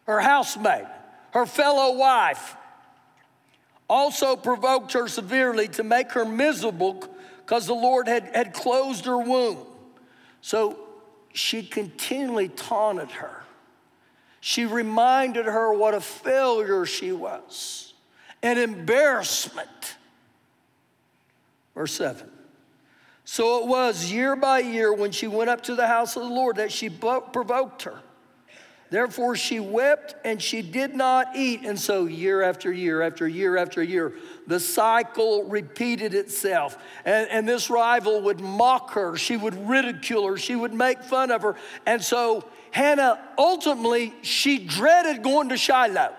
her 0.06 0.20
housemaid, 0.20 0.86
her 1.32 1.46
fellow 1.46 1.96
wife, 1.96 2.56
also 3.88 4.36
provoked 4.36 4.92
her 4.92 5.08
severely 5.08 5.68
to 5.68 5.82
make 5.82 6.12
her 6.12 6.24
miserable 6.24 7.04
because 7.44 7.66
the 7.66 7.74
Lord 7.74 8.08
had, 8.08 8.24
had 8.34 8.54
closed 8.54 9.04
her 9.04 9.18
womb. 9.18 9.58
So 10.40 10.78
she 11.34 11.62
continually 11.62 12.48
taunted 12.48 13.10
her. 13.12 13.42
She 14.40 14.66
reminded 14.66 15.46
her 15.46 15.72
what 15.72 15.94
a 15.94 16.00
failure 16.00 16.86
she 16.86 17.12
was, 17.12 17.94
an 18.42 18.58
embarrassment. 18.58 19.96
Verse 21.74 21.92
7. 21.92 22.30
So 23.24 23.62
it 23.62 23.66
was 23.66 24.10
year 24.10 24.36
by 24.36 24.58
year 24.60 24.92
when 24.92 25.10
she 25.10 25.26
went 25.26 25.50
up 25.50 25.62
to 25.62 25.74
the 25.74 25.86
house 25.86 26.16
of 26.16 26.22
the 26.22 26.28
Lord 26.28 26.56
that 26.56 26.70
she 26.70 26.90
provoked 26.90 27.82
her. 27.82 28.00
Therefore, 28.90 29.34
she 29.34 29.58
wept 29.58 30.14
and 30.24 30.40
she 30.40 30.62
did 30.62 30.94
not 30.94 31.34
eat. 31.34 31.64
And 31.64 31.80
so, 31.80 32.06
year 32.06 32.42
after 32.42 32.72
year 32.72 33.02
after 33.02 33.26
year 33.26 33.56
after 33.56 33.82
year, 33.82 34.12
the 34.46 34.60
cycle 34.60 35.42
repeated 35.44 36.14
itself. 36.14 36.78
And, 37.04 37.28
and 37.28 37.48
this 37.48 37.70
rival 37.70 38.20
would 38.22 38.40
mock 38.40 38.92
her, 38.92 39.16
she 39.16 39.36
would 39.36 39.68
ridicule 39.68 40.28
her, 40.28 40.36
she 40.36 40.54
would 40.54 40.74
make 40.74 41.02
fun 41.02 41.30
of 41.30 41.42
her. 41.42 41.56
And 41.86 42.04
so, 42.04 42.44
Hannah 42.70 43.20
ultimately, 43.36 44.14
she 44.22 44.58
dreaded 44.58 45.22
going 45.22 45.48
to 45.48 45.56
Shiloh. 45.56 46.14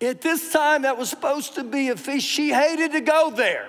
At 0.00 0.20
this 0.22 0.52
time, 0.52 0.82
that 0.82 0.96
was 0.96 1.10
supposed 1.10 1.56
to 1.56 1.64
be 1.64 1.88
a 1.88 1.96
feast, 1.96 2.26
she 2.26 2.50
hated 2.50 2.92
to 2.92 3.00
go 3.00 3.30
there. 3.30 3.68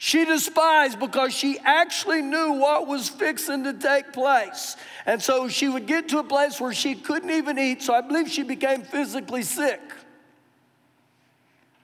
She 0.00 0.24
despised 0.24 1.00
because 1.00 1.34
she 1.34 1.58
actually 1.58 2.22
knew 2.22 2.52
what 2.52 2.86
was 2.86 3.08
fixing 3.08 3.64
to 3.64 3.72
take 3.72 4.12
place. 4.12 4.76
And 5.04 5.20
so 5.20 5.48
she 5.48 5.68
would 5.68 5.86
get 5.86 6.08
to 6.10 6.20
a 6.20 6.24
place 6.24 6.60
where 6.60 6.72
she 6.72 6.94
couldn't 6.94 7.30
even 7.30 7.58
eat. 7.58 7.82
So 7.82 7.94
I 7.94 8.00
believe 8.00 8.30
she 8.30 8.44
became 8.44 8.82
physically 8.82 9.42
sick. 9.42 9.80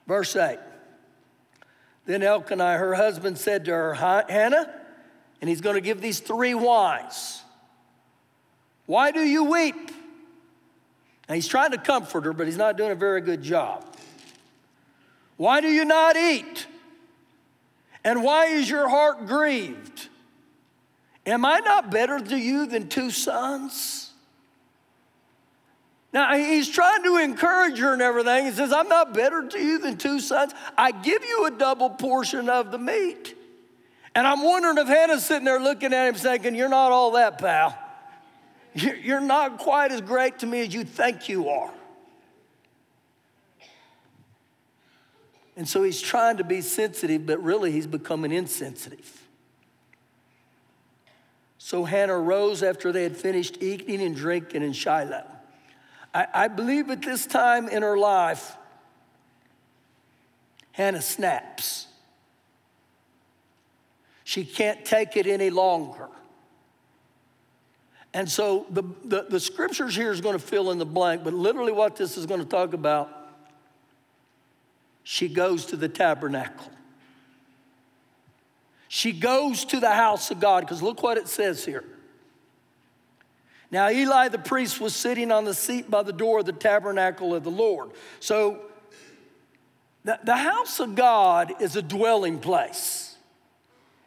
Verse 0.07 0.33
8. 0.33 0.59
Then 2.05 2.23
Elkanah, 2.23 2.77
her 2.77 2.93
husband, 2.93 3.37
said 3.37 3.65
to 3.65 3.71
her, 3.71 3.93
Hannah, 3.93 4.73
and 5.41 5.49
he's 5.49 5.61
going 5.61 5.75
to 5.75 5.81
give 5.81 5.99
these 5.99 6.19
three 6.21 6.53
whys. 6.53 7.41
Why 8.85 9.11
do 9.11 9.21
you 9.21 9.43
weep? 9.43 9.91
And 11.27 11.35
he's 11.35 11.47
trying 11.47 11.71
to 11.71 11.77
comfort 11.77 12.23
her, 12.23 12.33
but 12.33 12.45
he's 12.45 12.57
not 12.57 12.77
doing 12.77 12.91
a 12.91 12.95
very 12.95 13.19
good 13.19 13.41
job. 13.41 13.83
Why 15.35 15.59
do 15.59 15.67
you 15.67 15.83
not 15.83 16.15
eat? 16.15 16.67
And 18.05 18.23
why 18.23 18.45
is 18.45 18.69
your 18.69 18.87
heart 18.87 19.25
grieved? 19.25 20.09
Am 21.25 21.43
I 21.43 21.59
not 21.59 21.89
better 21.89 22.19
to 22.19 22.37
you 22.37 22.67
than 22.67 22.87
two 22.87 23.09
sons? 23.09 24.11
Now, 26.13 26.33
he's 26.35 26.69
trying 26.69 27.03
to 27.03 27.17
encourage 27.17 27.79
her 27.79 27.91
and 27.91 28.01
everything. 28.01 28.45
He 28.45 28.51
says, 28.51 28.71
I'm 28.71 28.87
not 28.87 29.13
better 29.13 29.45
to 29.45 29.59
you 29.59 29.79
than 29.79 29.97
two 29.97 30.19
sons. 30.19 30.53
I 30.77 30.91
give 30.91 31.25
you 31.25 31.47
a 31.47 31.51
double 31.51 31.89
portion 31.89 32.47
of 32.47 32.71
the 32.71 32.77
meat. 32.77 33.35
And 34.13 34.25
I'm 34.25 34.43
wondering 34.43 34.77
if 34.77 34.87
Hannah's 34.87 35.25
sitting 35.25 35.43
there 35.43 35.59
looking 35.59 35.91
at 35.91 36.07
him 36.07 36.15
thinking, 36.15 36.55
You're 36.55 36.69
not 36.69 36.91
all 36.91 37.11
that, 37.11 37.39
pal. 37.39 37.77
You're 38.73 39.19
not 39.19 39.57
quite 39.57 39.91
as 39.91 40.01
great 40.01 40.39
to 40.39 40.45
me 40.45 40.61
as 40.61 40.73
you 40.73 40.83
think 40.83 41.27
you 41.27 41.49
are. 41.49 41.71
And 45.57 45.67
so 45.67 45.83
he's 45.83 46.01
trying 46.01 46.37
to 46.37 46.43
be 46.43 46.61
sensitive, 46.61 47.25
but 47.25 47.41
really 47.41 47.71
he's 47.71 47.87
becoming 47.87 48.31
insensitive. 48.31 49.21
So 51.57 51.83
Hannah 51.83 52.19
rose 52.19 52.61
after 52.61 52.91
they 52.91 53.03
had 53.03 53.17
finished 53.17 53.57
eating 53.61 54.01
and 54.01 54.15
drinking 54.15 54.61
in 54.61 54.73
Shiloh. 54.73 55.25
I, 56.13 56.27
I 56.33 56.47
believe 56.47 56.89
at 56.89 57.01
this 57.01 57.25
time 57.25 57.67
in 57.67 57.81
her 57.81 57.97
life, 57.97 58.55
Hannah 60.73 61.01
snaps. 61.01 61.87
She 64.25 64.43
can't 64.43 64.83
take 64.83 65.15
it 65.15 65.25
any 65.25 65.49
longer. 65.49 66.09
And 68.13 68.29
so 68.29 68.65
the, 68.69 68.83
the, 69.03 69.25
the 69.29 69.39
scriptures 69.39 69.95
here 69.95 70.11
is 70.11 70.21
going 70.21 70.37
to 70.37 70.45
fill 70.45 70.71
in 70.71 70.77
the 70.77 70.85
blank, 70.85 71.23
but 71.23 71.33
literally 71.33 71.71
what 71.71 71.95
this 71.95 72.17
is 72.17 72.25
going 72.25 72.41
to 72.41 72.45
talk 72.45 72.73
about, 72.73 73.24
she 75.05 75.29
goes 75.29 75.67
to 75.67 75.77
the 75.77 75.87
tabernacle. 75.87 76.71
She 78.87 79.11
goes 79.11 79.63
to 79.65 79.79
the 79.79 79.91
house 79.91 80.31
of 80.31 80.39
God, 80.39 80.61
because 80.61 80.81
look 80.81 81.03
what 81.03 81.17
it 81.17 81.27
says 81.27 81.63
here. 81.63 81.83
Now, 83.69 83.89
Eli 83.89 84.29
the 84.29 84.39
priest 84.39 84.81
was 84.81 84.95
sitting 84.95 85.31
on 85.31 85.45
the 85.45 85.53
seat 85.53 85.91
by 85.91 86.01
the 86.01 86.11
door 86.11 86.39
of 86.39 86.45
the 86.45 86.53
tabernacle 86.53 87.35
of 87.35 87.43
the 87.43 87.51
Lord. 87.51 87.91
So, 88.19 88.61
the, 90.03 90.19
the 90.23 90.37
house 90.37 90.79
of 90.79 90.95
God 90.95 91.53
is 91.61 91.75
a 91.75 91.83
dwelling 91.83 92.39
place. 92.39 93.15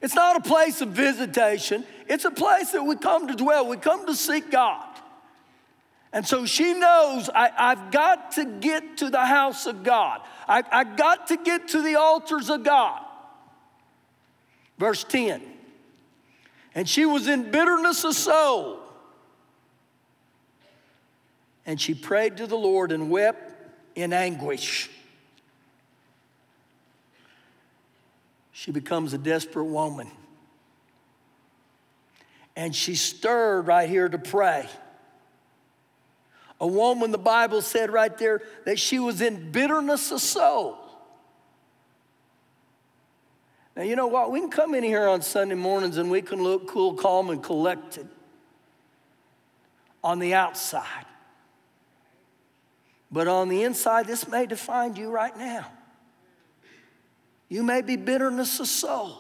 It's 0.01 0.17
not 0.17 0.37
a 0.37 0.41
place 0.41 0.81
of 0.81 0.89
visitation, 0.89 1.85
it's 2.09 2.25
a 2.25 2.31
place 2.33 2.73
that 2.73 2.83
we 2.83 2.97
come 2.97 3.29
to 3.29 3.35
dwell. 3.35 3.69
We 3.69 3.77
come 3.77 4.05
to 4.07 4.17
seek 4.17 4.51
God. 4.51 4.85
And 6.13 6.27
so 6.27 6.47
she 6.47 6.75
knows 6.75 7.29
I, 7.29 7.51
have 7.57 7.91
got 7.91 8.33
to 8.33 8.45
get 8.45 8.99
to 8.99 9.11
the 9.11 9.25
house 9.25 9.67
of 9.67 9.83
God. 9.83 10.21
I, 10.47 10.63
I 10.71 10.85
got 10.85 11.27
to 11.29 11.37
get 11.37 11.69
to 11.69 11.83
the 11.83 11.97
altars 11.97 12.49
of 12.49 12.65
God. 12.65 13.01
Verse 14.79 15.05
10 15.05 15.43
And 16.75 16.89
she 16.89 17.05
was 17.05 17.29
in 17.29 17.51
bitterness 17.51 18.05
of 18.05 18.15
soul. 18.15 18.81
And 21.67 21.79
she 21.79 21.95
prayed 21.95 22.39
to 22.39 22.47
the 22.47 22.57
Lord 22.57 22.93
and 22.93 23.11
wept 23.11 23.53
in 23.95 24.13
anguish. 24.13 24.89
she 28.53 28.73
becomes 28.73 29.13
a 29.13 29.19
desperate 29.19 29.67
woman. 29.67 30.11
and 32.57 32.75
she 32.75 32.97
stirred 32.97 33.69
right 33.69 33.89
here 33.89 34.09
to 34.09 34.19
pray. 34.19 34.69
A 36.61 36.67
woman, 36.67 37.13
the 37.13 37.19
Bible 37.19 37.63
said 37.63 37.91
right 37.91 38.17
there, 38.19 38.43
that 38.65 38.79
she 38.79 38.99
was 38.99 39.21
in 39.21 39.53
bitterness 39.53 40.11
of 40.11 40.21
soul. 40.21 40.77
Now, 43.77 43.85
you 43.85 43.95
know 43.95 44.09
what? 44.09 44.33
We 44.33 44.41
can 44.41 44.51
come 44.51 44.75
in 44.75 44.83
here 44.83 45.07
on 45.07 45.23
Sunday 45.23 45.55
mornings 45.55 45.99
and 45.99 46.11
we 46.11 46.21
can 46.21 46.43
look 46.43 46.67
cool, 46.67 46.95
calm, 46.95 47.31
and 47.31 47.41
collected 47.41 48.09
on 50.03 50.19
the 50.19 50.35
outside. 50.35 51.05
But 53.11 53.29
on 53.29 53.49
the 53.49 53.63
inside, 53.63 54.07
this 54.07 54.27
may 54.27 54.47
define 54.47 54.97
you 54.97 55.11
right 55.11 55.37
now. 55.39 55.67
You 57.49 57.63
may 57.63 57.83
be 57.83 57.97
bitterness 57.97 58.59
of 58.59 58.67
soul. 58.67 59.17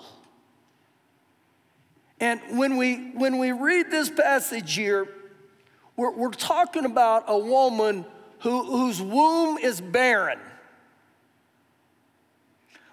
And 2.20 2.40
when 2.58 2.76
we, 2.76 3.12
when 3.12 3.38
we 3.38 3.52
read 3.52 3.92
this 3.92 4.10
passage 4.10 4.74
here, 4.74 5.06
we're, 5.98 6.12
we're 6.12 6.30
talking 6.30 6.84
about 6.84 7.24
a 7.26 7.36
woman 7.36 8.06
who, 8.38 8.64
whose 8.64 9.02
womb 9.02 9.58
is 9.58 9.80
barren. 9.80 10.38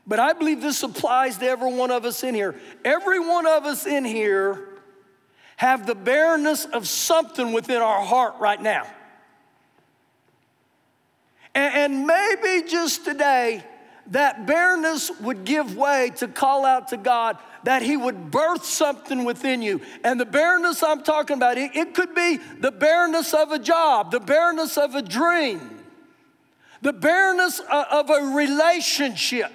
But 0.08 0.20
I 0.20 0.34
believe 0.34 0.60
this 0.60 0.82
applies 0.82 1.38
to 1.38 1.46
every 1.46 1.72
one 1.72 1.92
of 1.92 2.04
us 2.04 2.24
in 2.24 2.34
here. 2.34 2.56
Every 2.84 3.20
one 3.20 3.46
of 3.46 3.66
us 3.66 3.86
in 3.86 4.06
here 4.06 4.70
have 5.58 5.86
the 5.86 5.94
barrenness 5.94 6.66
of 6.66 6.88
something 6.88 7.54
within 7.54 7.80
our 7.80 8.04
heart 8.04 8.36
right 8.40 8.62
now. 8.62 8.88
And, 11.54 11.94
and 11.94 12.08
maybe 12.08 12.68
just 12.68 13.06
today, 13.06 13.64
that 14.08 14.46
barrenness 14.46 15.12
would 15.22 15.46
give 15.46 15.76
way 15.76 16.12
to 16.18 16.28
call 16.28 16.66
out 16.66 16.90
to 16.90 16.98
God 16.98 17.38
that 17.64 17.82
He 17.82 17.98
would 17.98 18.30
birth 18.30 18.64
something 18.64 19.26
within 19.26 19.62
you. 19.62 19.82
And 20.04 20.20
the 20.20 20.26
barrenness 20.26 20.84
I'm 20.84 21.04
talking 21.04 21.38
about, 21.38 21.58
it, 21.58 21.76
it 21.76 21.96
could 21.96 22.14
be 22.14 22.38
the 22.60 22.72
barrenness 22.72 23.34
of 23.34 23.52
a 23.52 23.60
job, 23.60 24.12
the 24.12 24.20
barrenness 24.20 24.78
of 24.78 24.94
a 24.94 25.02
dream, 25.02 25.84
the 26.82 26.94
barrenness 26.94 27.60
uh, 27.60 27.86
of 27.92 28.10
a 28.10 28.36
relationship. 28.36 29.52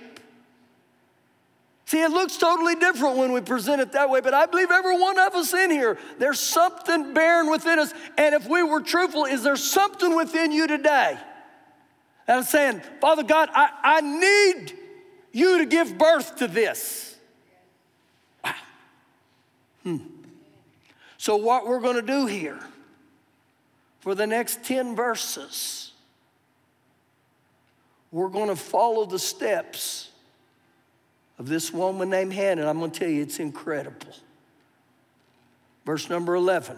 See, 1.86 2.02
it 2.02 2.10
looks 2.10 2.36
totally 2.36 2.76
different 2.76 3.16
when 3.16 3.32
we 3.32 3.40
present 3.40 3.80
it 3.80 3.92
that 3.92 4.10
way, 4.10 4.20
but 4.20 4.32
I 4.32 4.46
believe 4.46 4.70
every 4.70 4.96
one 4.96 5.18
of 5.18 5.34
us 5.34 5.52
in 5.52 5.70
here, 5.70 5.98
there's 6.18 6.38
something 6.38 7.14
barren 7.14 7.50
within 7.50 7.80
us. 7.80 7.92
And 8.16 8.34
if 8.34 8.48
we 8.48 8.62
were 8.62 8.80
truthful, 8.80 9.24
is 9.24 9.42
there 9.42 9.56
something 9.56 10.14
within 10.14 10.52
you 10.52 10.68
today? 10.68 11.18
And 12.26 12.38
I'm 12.38 12.42
saying, 12.44 12.82
Father 13.00 13.22
God, 13.22 13.48
I, 13.52 13.70
I 13.82 14.00
need 14.00 14.72
you 15.32 15.58
to 15.58 15.66
give 15.66 15.98
birth 15.98 16.36
to 16.36 16.48
this. 16.48 17.16
Wow. 18.44 18.54
Hmm. 19.84 19.96
So, 21.18 21.36
what 21.36 21.66
we're 21.66 21.80
going 21.80 21.96
to 21.96 22.02
do 22.02 22.26
here 22.26 22.60
for 24.00 24.14
the 24.14 24.26
next 24.26 24.64
10 24.64 24.96
verses, 24.96 25.92
we're 28.10 28.28
going 28.28 28.48
to 28.48 28.56
follow 28.56 29.04
the 29.04 29.18
steps 29.18 30.10
of 31.38 31.48
this 31.48 31.72
woman 31.72 32.10
named 32.10 32.32
Hannah. 32.32 32.68
I'm 32.68 32.78
going 32.78 32.90
to 32.90 32.98
tell 32.98 33.08
you, 33.08 33.22
it's 33.22 33.38
incredible. 33.38 34.14
Verse 35.86 36.08
number 36.10 36.34
11. 36.34 36.76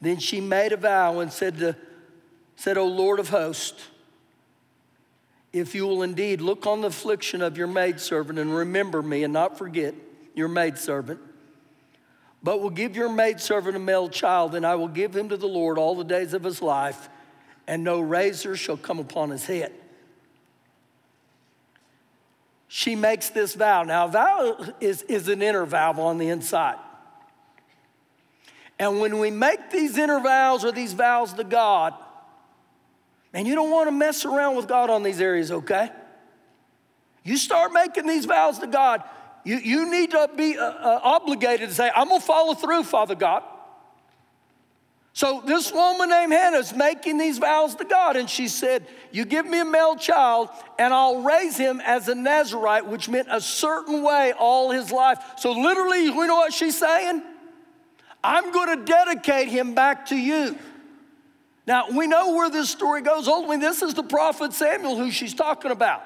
Then 0.00 0.18
she 0.18 0.40
made 0.40 0.72
a 0.72 0.76
vow 0.76 1.20
and 1.20 1.32
said, 1.32 1.58
to, 1.58 1.76
said 2.60 2.76
O 2.76 2.86
Lord 2.86 3.18
of 3.18 3.28
hosts, 3.28 3.88
if 5.52 5.74
you 5.74 5.86
will 5.86 6.02
indeed 6.02 6.40
look 6.40 6.66
on 6.66 6.80
the 6.80 6.88
affliction 6.88 7.42
of 7.42 7.56
your 7.56 7.66
maidservant 7.66 8.38
and 8.38 8.54
remember 8.54 9.02
me 9.02 9.24
and 9.24 9.32
not 9.32 9.58
forget 9.58 9.94
your 10.34 10.48
maidservant, 10.48 11.20
but 12.42 12.60
will 12.60 12.70
give 12.70 12.96
your 12.96 13.08
maidservant 13.08 13.76
a 13.76 13.78
male 13.78 14.08
child, 14.08 14.54
and 14.54 14.64
I 14.64 14.74
will 14.76 14.88
give 14.88 15.16
him 15.16 15.28
to 15.30 15.36
the 15.36 15.48
Lord 15.48 15.78
all 15.78 15.94
the 15.94 16.04
days 16.04 16.34
of 16.34 16.44
his 16.44 16.62
life, 16.62 17.08
and 17.66 17.82
no 17.82 18.00
razor 18.00 18.56
shall 18.56 18.76
come 18.76 18.98
upon 18.98 19.30
his 19.30 19.46
head 19.46 19.72
she 22.72 22.94
makes 22.94 23.30
this 23.30 23.56
vow. 23.56 23.82
Now, 23.82 24.06
vow 24.06 24.64
is, 24.80 25.02
is 25.02 25.26
an 25.26 25.42
inner 25.42 25.66
vow 25.66 25.90
on 25.94 26.18
the 26.18 26.28
inside. 26.28 26.78
And 28.78 29.00
when 29.00 29.18
we 29.18 29.32
make 29.32 29.72
these 29.72 29.98
inner 29.98 30.20
vows 30.20 30.64
or 30.64 30.70
these 30.70 30.92
vows 30.92 31.32
to 31.32 31.42
God, 31.42 31.94
and 33.32 33.46
you 33.46 33.54
don't 33.54 33.70
want 33.70 33.88
to 33.88 33.92
mess 33.92 34.24
around 34.24 34.56
with 34.56 34.66
God 34.68 34.90
on 34.90 35.02
these 35.02 35.20
areas, 35.20 35.50
okay? 35.50 35.90
You 37.24 37.36
start 37.36 37.72
making 37.72 38.06
these 38.06 38.24
vows 38.24 38.58
to 38.60 38.66
God, 38.66 39.02
you, 39.44 39.56
you 39.56 39.90
need 39.90 40.10
to 40.10 40.28
be 40.36 40.58
uh, 40.58 40.62
uh, 40.62 41.00
obligated 41.02 41.68
to 41.68 41.74
say, 41.74 41.90
I'm 41.94 42.08
going 42.08 42.20
to 42.20 42.26
follow 42.26 42.54
through, 42.54 42.84
Father 42.84 43.14
God. 43.14 43.42
So 45.12 45.42
this 45.44 45.72
woman 45.72 46.08
named 46.08 46.32
Hannah 46.32 46.58
is 46.58 46.74
making 46.74 47.18
these 47.18 47.38
vows 47.38 47.74
to 47.76 47.84
God, 47.84 48.16
and 48.16 48.30
she 48.30 48.48
said, 48.48 48.86
You 49.10 49.24
give 49.24 49.44
me 49.44 49.60
a 49.60 49.64
male 49.64 49.96
child, 49.96 50.50
and 50.78 50.94
I'll 50.94 51.22
raise 51.22 51.56
him 51.56 51.80
as 51.84 52.08
a 52.08 52.14
Nazarite, 52.14 52.86
which 52.86 53.08
meant 53.08 53.28
a 53.30 53.40
certain 53.40 54.02
way 54.02 54.32
all 54.38 54.70
his 54.70 54.92
life. 54.92 55.18
So 55.38 55.52
literally, 55.52 56.04
you 56.04 56.26
know 56.26 56.36
what 56.36 56.52
she's 56.52 56.78
saying? 56.78 57.22
I'm 58.22 58.52
going 58.52 58.78
to 58.78 58.84
dedicate 58.84 59.48
him 59.48 59.74
back 59.74 60.06
to 60.06 60.16
you. 60.16 60.56
Now, 61.66 61.90
we 61.90 62.06
know 62.06 62.34
where 62.34 62.50
this 62.50 62.70
story 62.70 63.02
goes. 63.02 63.28
Ultimately, 63.28 63.58
this 63.58 63.82
is 63.82 63.94
the 63.94 64.02
prophet 64.02 64.52
Samuel 64.52 64.96
who 64.96 65.10
she's 65.10 65.34
talking 65.34 65.70
about. 65.70 66.02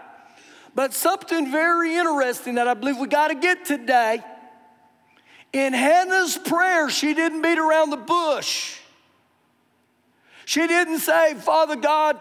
But 0.75 0.93
something 0.93 1.51
very 1.51 1.97
interesting 1.97 2.57
that 2.57 2.67
I 2.67 2.75
believe 2.75 2.99
we 2.99 3.07
got 3.07 3.29
to 3.29 3.35
get 3.35 3.65
today. 3.65 4.23
In 5.53 5.73
Hannah's 5.73 6.37
prayer, 6.37 6.91
she 6.91 7.15
didn't 7.15 7.43
beat 7.43 7.59
around 7.59 7.91
the 7.91 7.97
bush. 7.97 8.79
She 10.45 10.67
didn't 10.67 10.99
say, 10.99 11.35
Father 11.35 11.77
God, 11.77 12.19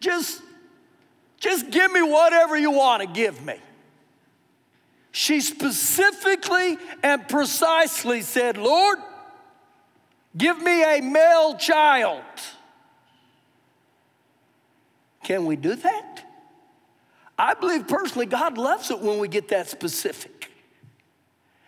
just, 0.00 0.42
just 1.38 1.70
give 1.70 1.90
me 1.92 2.02
whatever 2.02 2.56
you 2.56 2.72
want 2.72 3.02
to 3.02 3.08
give 3.08 3.44
me. 3.44 3.56
She 5.12 5.40
specifically 5.40 6.76
and 7.02 7.26
precisely 7.28 8.20
said, 8.20 8.58
Lord, 8.58 8.98
give 10.36 10.60
me 10.60 10.82
a 10.82 11.00
male 11.00 11.56
child. 11.56 12.22
Can 15.22 15.46
we 15.46 15.56
do 15.56 15.74
that? 15.74 16.24
I 17.38 17.54
believe 17.54 17.88
personally 17.88 18.26
God 18.26 18.56
loves 18.56 18.90
it 18.90 19.00
when 19.00 19.18
we 19.18 19.28
get 19.28 19.48
that 19.48 19.68
specific. 19.68 20.50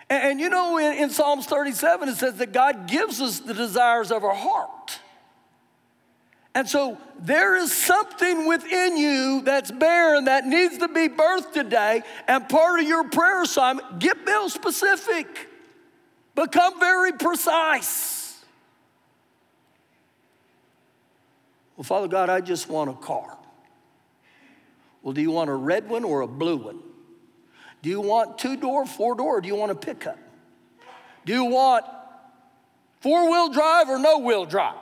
And, 0.09 0.22
and 0.22 0.40
you 0.40 0.48
know, 0.48 0.78
in, 0.78 0.92
in 0.94 1.11
Psalms 1.11 1.46
37, 1.46 2.09
it 2.09 2.16
says 2.16 2.35
that 2.37 2.52
God 2.52 2.88
gives 2.88 3.20
us 3.20 3.40
the 3.40 3.54
desires 3.54 4.11
of 4.11 4.24
our 4.24 4.35
heart. 4.35 5.00
And 6.54 6.68
so 6.68 6.98
there 7.20 7.57
is 7.57 7.72
something 7.72 8.48
within 8.48 8.96
you 8.96 9.42
that's 9.42 9.70
barren 9.70 10.24
that 10.24 10.46
needs 10.46 10.78
to 10.78 10.88
be 10.88 11.09
birthed 11.09 11.52
today. 11.52 12.02
And 12.26 12.48
part 12.48 12.81
of 12.81 12.88
your 12.88 13.09
prayer 13.09 13.42
assignment, 13.42 13.98
get 13.98 14.16
real 14.26 14.48
specific, 14.48 15.26
become 16.35 16.81
very 16.81 17.12
precise. 17.12 18.17
Well, 21.78 21.84
Father 21.84 22.08
God, 22.08 22.28
I 22.28 22.40
just 22.40 22.68
want 22.68 22.90
a 22.90 22.94
car. 22.94 23.38
Well, 25.00 25.14
do 25.14 25.20
you 25.20 25.30
want 25.30 25.48
a 25.48 25.54
red 25.54 25.88
one 25.88 26.02
or 26.02 26.22
a 26.22 26.26
blue 26.26 26.56
one? 26.56 26.80
Do 27.82 27.88
you 27.88 28.00
want 28.00 28.36
two 28.36 28.56
door, 28.56 28.84
four 28.84 29.14
door, 29.14 29.38
or 29.38 29.40
do 29.40 29.46
you 29.46 29.54
want 29.54 29.70
a 29.70 29.76
pickup? 29.76 30.18
Do 31.24 31.32
you 31.32 31.44
want 31.44 31.84
four 33.00 33.30
wheel 33.30 33.50
drive 33.50 33.88
or 33.88 33.96
no 34.00 34.18
wheel 34.18 34.44
drive? 34.44 34.74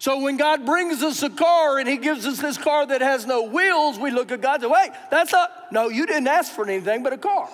So 0.00 0.20
when 0.20 0.36
God 0.36 0.66
brings 0.66 1.02
us 1.02 1.22
a 1.22 1.30
car 1.30 1.78
and 1.78 1.88
He 1.88 1.96
gives 1.96 2.26
us 2.26 2.38
this 2.38 2.58
car 2.58 2.84
that 2.84 3.00
has 3.00 3.24
no 3.24 3.44
wheels, 3.44 3.98
we 3.98 4.10
look 4.10 4.30
at 4.30 4.42
God 4.42 4.56
and 4.56 4.64
say, 4.64 4.68
wait, 4.68 4.90
that's 5.10 5.32
not, 5.32 5.72
no, 5.72 5.88
you 5.88 6.04
didn't 6.04 6.28
ask 6.28 6.52
for 6.52 6.68
anything 6.68 7.02
but 7.02 7.14
a 7.14 7.18
car. 7.18 7.48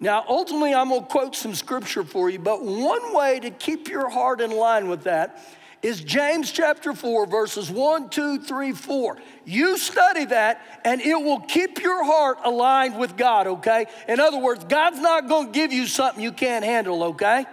Now, 0.00 0.24
ultimately, 0.28 0.74
I'm 0.74 0.88
going 0.88 1.02
to 1.02 1.06
quote 1.06 1.36
some 1.36 1.54
scripture 1.54 2.04
for 2.04 2.28
you, 2.28 2.38
but 2.38 2.64
one 2.64 3.14
way 3.14 3.40
to 3.40 3.50
keep 3.50 3.88
your 3.88 4.08
heart 4.10 4.40
in 4.40 4.50
line 4.50 4.88
with 4.88 5.04
that 5.04 5.40
is 5.82 6.00
James 6.00 6.50
chapter 6.50 6.94
4, 6.94 7.26
verses 7.26 7.70
1, 7.70 8.08
2, 8.08 8.40
3, 8.40 8.72
4. 8.72 9.18
You 9.44 9.76
study 9.76 10.24
that, 10.26 10.60
and 10.82 11.00
it 11.00 11.14
will 11.14 11.40
keep 11.40 11.82
your 11.82 12.02
heart 12.04 12.38
aligned 12.42 12.98
with 12.98 13.16
God, 13.18 13.46
okay? 13.46 13.86
In 14.08 14.18
other 14.18 14.38
words, 14.38 14.64
God's 14.64 14.98
not 14.98 15.28
going 15.28 15.48
to 15.48 15.52
give 15.52 15.74
you 15.74 15.86
something 15.86 16.22
you 16.22 16.32
can't 16.32 16.64
handle, 16.64 17.04
okay? 17.04 17.44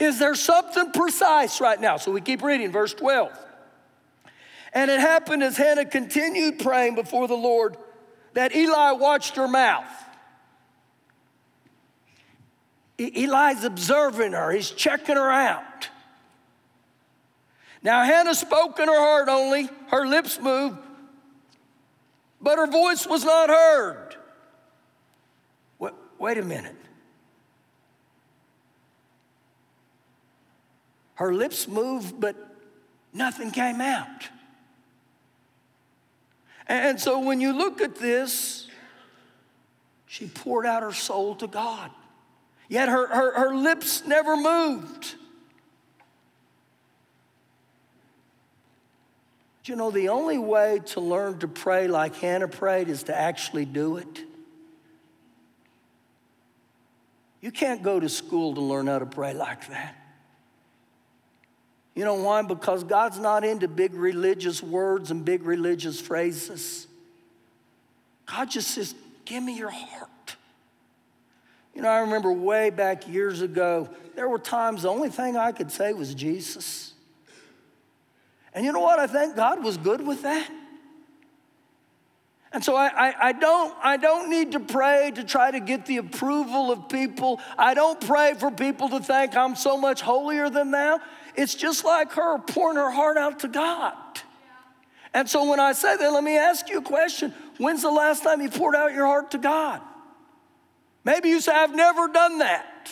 Is 0.00 0.18
there 0.18 0.34
something 0.34 0.90
precise 0.90 1.60
right 1.60 1.80
now? 1.80 1.96
So 1.96 2.10
we 2.10 2.20
keep 2.20 2.42
reading, 2.42 2.72
verse 2.72 2.92
12. 2.92 3.30
And 4.72 4.90
it 4.90 5.00
happened 5.00 5.42
as 5.42 5.56
Hannah 5.56 5.86
continued 5.86 6.58
praying 6.58 6.96
before 6.96 7.28
the 7.28 7.36
Lord 7.36 7.76
that 8.34 8.54
Eli 8.54 8.92
watched 8.92 9.36
her 9.36 9.48
mouth. 9.48 9.86
Eli's 12.98 13.64
observing 13.64 14.32
her, 14.32 14.50
he's 14.50 14.70
checking 14.70 15.16
her 15.16 15.30
out. 15.30 15.88
Now, 17.82 18.04
Hannah 18.04 18.34
spoke 18.34 18.80
in 18.80 18.88
her 18.88 18.98
heart 18.98 19.28
only, 19.28 19.68
her 19.88 20.06
lips 20.06 20.40
moved, 20.40 20.78
but 22.40 22.58
her 22.58 22.66
voice 22.66 23.06
was 23.06 23.24
not 23.24 23.48
heard. 23.48 24.16
Wait, 25.78 25.92
wait 26.18 26.38
a 26.38 26.42
minute. 26.42 26.76
Her 31.16 31.34
lips 31.34 31.66
moved, 31.68 32.20
but 32.20 32.36
nothing 33.12 33.50
came 33.50 33.80
out. 33.80 34.28
And 36.66 37.00
so 37.00 37.20
when 37.20 37.40
you 37.40 37.52
look 37.52 37.80
at 37.80 37.96
this, 37.96 38.68
she 40.06 40.26
poured 40.26 40.66
out 40.66 40.82
her 40.82 40.92
soul 40.92 41.34
to 41.36 41.46
God. 41.46 41.90
Yet 42.68 42.88
her, 42.88 43.06
her, 43.06 43.38
her 43.38 43.54
lips 43.54 44.04
never 44.06 44.36
moved. 44.36 45.14
Do 49.62 49.72
you 49.72 49.76
know 49.76 49.90
the 49.90 50.10
only 50.10 50.38
way 50.38 50.80
to 50.86 51.00
learn 51.00 51.38
to 51.40 51.48
pray 51.48 51.88
like 51.88 52.14
Hannah 52.16 52.48
prayed 52.48 52.88
is 52.88 53.04
to 53.04 53.16
actually 53.16 53.64
do 53.64 53.96
it? 53.96 54.24
You 57.40 57.50
can't 57.50 57.82
go 57.82 58.00
to 58.00 58.08
school 58.08 58.54
to 58.54 58.60
learn 58.60 58.86
how 58.86 58.98
to 58.98 59.06
pray 59.06 59.34
like 59.34 59.68
that. 59.68 59.96
You 61.94 62.04
know 62.04 62.14
why? 62.14 62.42
Because 62.42 62.84
God's 62.84 63.18
not 63.18 63.44
into 63.44 63.68
big 63.68 63.94
religious 63.94 64.62
words 64.62 65.10
and 65.10 65.24
big 65.24 65.44
religious 65.44 66.00
phrases. 66.00 66.86
God 68.26 68.50
just 68.50 68.72
says, 68.72 68.94
Give 69.24 69.42
me 69.42 69.56
your 69.56 69.70
heart. 69.70 70.10
You 71.76 71.82
know, 71.82 71.90
I 71.90 71.98
remember 71.98 72.32
way 72.32 72.70
back 72.70 73.06
years 73.06 73.42
ago, 73.42 73.90
there 74.14 74.30
were 74.30 74.38
times 74.38 74.82
the 74.82 74.88
only 74.88 75.10
thing 75.10 75.36
I 75.36 75.52
could 75.52 75.70
say 75.70 75.92
was 75.92 76.14
Jesus. 76.14 76.94
And 78.54 78.64
you 78.64 78.72
know 78.72 78.80
what? 78.80 78.98
I 78.98 79.06
think 79.06 79.36
God 79.36 79.62
was 79.62 79.76
good 79.76 80.04
with 80.04 80.22
that. 80.22 80.50
And 82.50 82.64
so 82.64 82.74
I, 82.74 82.86
I, 82.86 83.14
I, 83.28 83.32
don't, 83.32 83.74
I 83.82 83.98
don't 83.98 84.30
need 84.30 84.52
to 84.52 84.60
pray 84.60 85.12
to 85.16 85.22
try 85.22 85.50
to 85.50 85.60
get 85.60 85.84
the 85.84 85.98
approval 85.98 86.72
of 86.72 86.88
people. 86.88 87.42
I 87.58 87.74
don't 87.74 88.00
pray 88.00 88.32
for 88.40 88.50
people 88.50 88.88
to 88.88 89.00
think 89.00 89.36
I'm 89.36 89.54
so 89.54 89.76
much 89.76 90.00
holier 90.00 90.48
than 90.48 90.70
thou. 90.70 91.00
It's 91.34 91.54
just 91.54 91.84
like 91.84 92.12
her 92.12 92.38
pouring 92.38 92.78
her 92.78 92.90
heart 92.90 93.18
out 93.18 93.40
to 93.40 93.48
God. 93.48 93.92
And 95.12 95.28
so 95.28 95.50
when 95.50 95.60
I 95.60 95.74
say 95.74 95.94
that, 95.94 96.10
let 96.10 96.24
me 96.24 96.38
ask 96.38 96.70
you 96.70 96.78
a 96.78 96.82
question. 96.82 97.34
When's 97.58 97.82
the 97.82 97.90
last 97.90 98.22
time 98.22 98.40
you 98.40 98.48
poured 98.48 98.74
out 98.74 98.94
your 98.94 99.04
heart 99.04 99.32
to 99.32 99.38
God? 99.38 99.82
Maybe 101.06 101.28
you 101.28 101.40
say, 101.40 101.52
I've 101.52 101.72
never 101.72 102.08
done 102.08 102.38
that. 102.38 102.90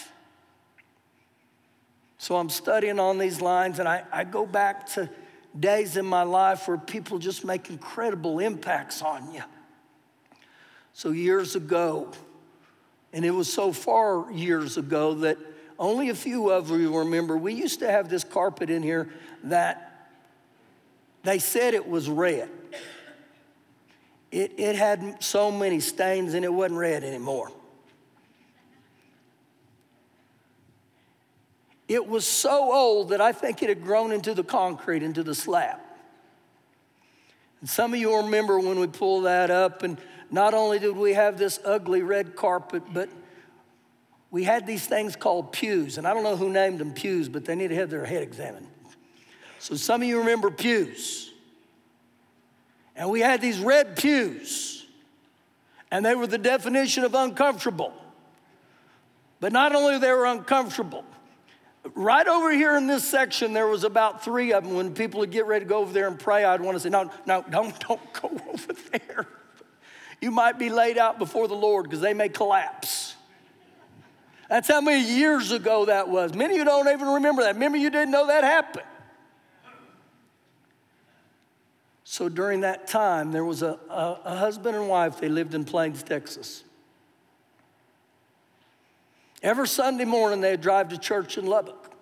So 2.17 2.37
I'm 2.37 2.49
studying 2.49 3.01
on 3.01 3.19
these 3.19 3.41
lines 3.41 3.81
and 3.81 3.89
I, 3.89 4.05
I 4.13 4.23
go 4.23 4.47
back 4.47 4.87
to 4.93 5.11
days 5.59 5.97
in 5.97 6.07
my 6.07 6.23
life 6.23 6.69
where 6.69 6.79
people 6.79 7.19
just 7.19 7.45
make 7.45 7.71
incredible 7.71 8.39
impacts 8.39 9.03
on 9.03 9.35
you. 9.35 9.43
So 10.93 11.11
years 11.11 11.57
ago, 11.57 12.13
and 13.13 13.25
it 13.25 13.33
was 13.33 13.53
so 13.53 13.73
far 13.73 14.31
years 14.31 14.77
ago 14.77 15.15
that 15.15 15.37
only 15.77 16.11
a 16.11 16.15
few 16.15 16.53
of 16.53 16.71
you 16.71 16.97
remember, 16.97 17.37
we 17.37 17.53
used 17.55 17.81
to 17.81 17.91
have 17.91 18.09
this 18.09 18.23
carpet 18.23 18.71
in 18.71 18.85
here 18.85 19.11
that 19.43 20.09
they 21.25 21.41
said 21.41 21.75
it 21.75 21.89
was 21.89 22.09
red. 22.09 22.49
It, 24.31 24.53
it 24.57 24.77
had 24.77 25.21
so 25.21 25.51
many 25.51 25.81
stains 25.81 26.35
and 26.35 26.45
it 26.45 26.53
wasn't 26.53 26.79
red 26.79 27.03
anymore. 27.03 27.51
It 31.89 32.07
was 32.07 32.27
so 32.27 32.73
old 32.73 33.11
that 33.11 33.21
I 33.21 33.33
think 33.33 33.63
it 33.63 33.69
had 33.69 33.83
grown 33.83 34.13
into 34.13 34.35
the 34.35 34.45
concrete, 34.45 35.03
into 35.03 35.23
the 35.23 35.35
slab. 35.35 35.79
And 37.61 37.69
some 37.69 37.93
of 37.93 38.01
you 38.01 38.17
remember 38.17 38.59
when 38.59 38.79
we 38.79 38.87
pulled 38.87 39.25
that 39.27 39.51
up, 39.51 39.83
and 39.83 39.99
not 40.31 40.55
only 40.55 40.79
did 40.79 40.97
we 40.97 41.15
have 41.15 41.39
this 41.39 41.61
ugly 41.65 42.03
red 42.03 42.37
carpet, 42.37 42.83
but 42.93 43.09
we 44.31 44.45
had 44.45 44.67
these 44.67 44.87
things 44.87 45.15
called 45.15 45.53
pews, 45.53 45.97
and 45.97 46.07
I 46.07 46.15
don't 46.15 46.25
know 46.25 46.37
who 46.37 46.51
named 46.51 46.79
them 46.79 46.93
pews, 46.93 47.29
but 47.29 47.45
they 47.45 47.55
need 47.55 47.69
to 47.69 47.77
have 47.77 47.91
their 47.91 48.05
head 48.05 48.23
examined. 48.23 48.67
So 49.61 49.77
some 49.77 50.03
of 50.03 50.09
you 50.09 50.19
remember 50.19 50.51
pews. 50.51 51.31
And 52.97 53.11
we 53.11 53.21
had 53.21 53.41
these 53.41 53.59
red 53.59 53.97
pews, 53.97 54.87
and 55.91 56.05
they 56.05 56.15
were 56.15 56.27
the 56.27 56.39
definition 56.39 57.05
of 57.05 57.15
uncomfortable. 57.15 57.93
But 59.41 59.53
not 59.53 59.75
only 59.75 59.99
they 59.99 60.11
were 60.11 60.27
uncomfortable, 60.27 61.05
right 61.95 62.27
over 62.27 62.51
here 62.53 62.77
in 62.77 62.87
this 62.87 63.07
section, 63.07 63.53
there 63.53 63.67
was 63.67 63.85
about 63.85 64.25
three 64.25 64.53
of 64.53 64.65
them. 64.65 64.75
When 64.75 64.95
people 64.95 65.21
would 65.21 65.31
get 65.31 65.47
ready 65.47 65.65
to 65.65 65.69
go 65.69 65.79
over 65.79 65.93
there 65.93 66.09
and 66.09 66.19
pray, 66.19 66.45
I'd 66.45 66.61
want 66.61 66.77
to 66.77 66.81
say, 66.81 66.89
no, 66.89 67.11
no, 67.27 67.45
don't, 67.51 67.79
don't 67.81 68.13
go 68.21 68.31
over 68.53 68.73
there. 68.93 69.27
You 70.21 70.31
might 70.31 70.59
be 70.59 70.71
laid 70.71 70.97
out 70.97 71.19
before 71.19 71.49
the 71.49 71.55
Lord 71.55 71.85
because 71.85 72.01
they 72.01 72.15
may 72.15 72.29
collapse. 72.29 73.15
That's 74.49 74.69
how 74.69 74.81
many 74.81 75.05
years 75.05 75.53
ago 75.53 75.87
that 75.87 76.09
was. 76.09 76.35
Many 76.35 76.55
of 76.55 76.59
you 76.59 76.65
don't 76.65 76.89
even 76.89 77.09
remember 77.09 77.43
that. 77.43 77.55
Remember, 77.55 77.79
you 77.79 77.91
didn't 77.91 78.11
know 78.11 78.27
that 78.29 78.45
happened. 78.45 78.87
So 82.05 82.29
during 82.29 82.61
that 82.61 82.87
time, 82.87 83.33
there 83.33 83.45
was 83.45 83.63
a, 83.63 83.79
a, 83.91 84.21
a 84.25 84.37
husband 84.37 84.77
and 84.77 84.89
wife, 84.89 85.19
they 85.19 85.29
lived 85.29 85.55
in 85.55 85.65
Plains, 85.65 86.03
Texas. 86.03 86.63
Every 89.45 89.69
Sunday 89.69 90.07
morning, 90.07 90.41
they'd 90.41 90.61
drive 90.61 90.89
to 90.89 90.99
church 90.99 91.37
in 91.37 91.45
Lubbock. 91.45 91.93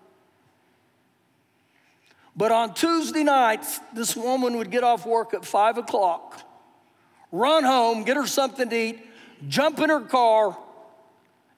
But 2.37 2.53
on 2.53 2.73
Tuesday 2.73 3.25
nights, 3.25 3.81
this 3.93 4.17
woman 4.17 4.57
would 4.59 4.71
get 4.71 4.85
off 4.85 5.05
work 5.05 5.35
at 5.35 5.45
five 5.45 5.77
o'clock, 5.77 6.41
run 7.33 7.65
home, 7.65 8.05
get 8.05 8.17
her 8.17 8.29
something 8.29 8.71
to 8.71 8.77
eat, 8.77 9.01
jump 9.49 9.81
in 9.81 9.91
her 9.91 10.01
car, 10.01 10.57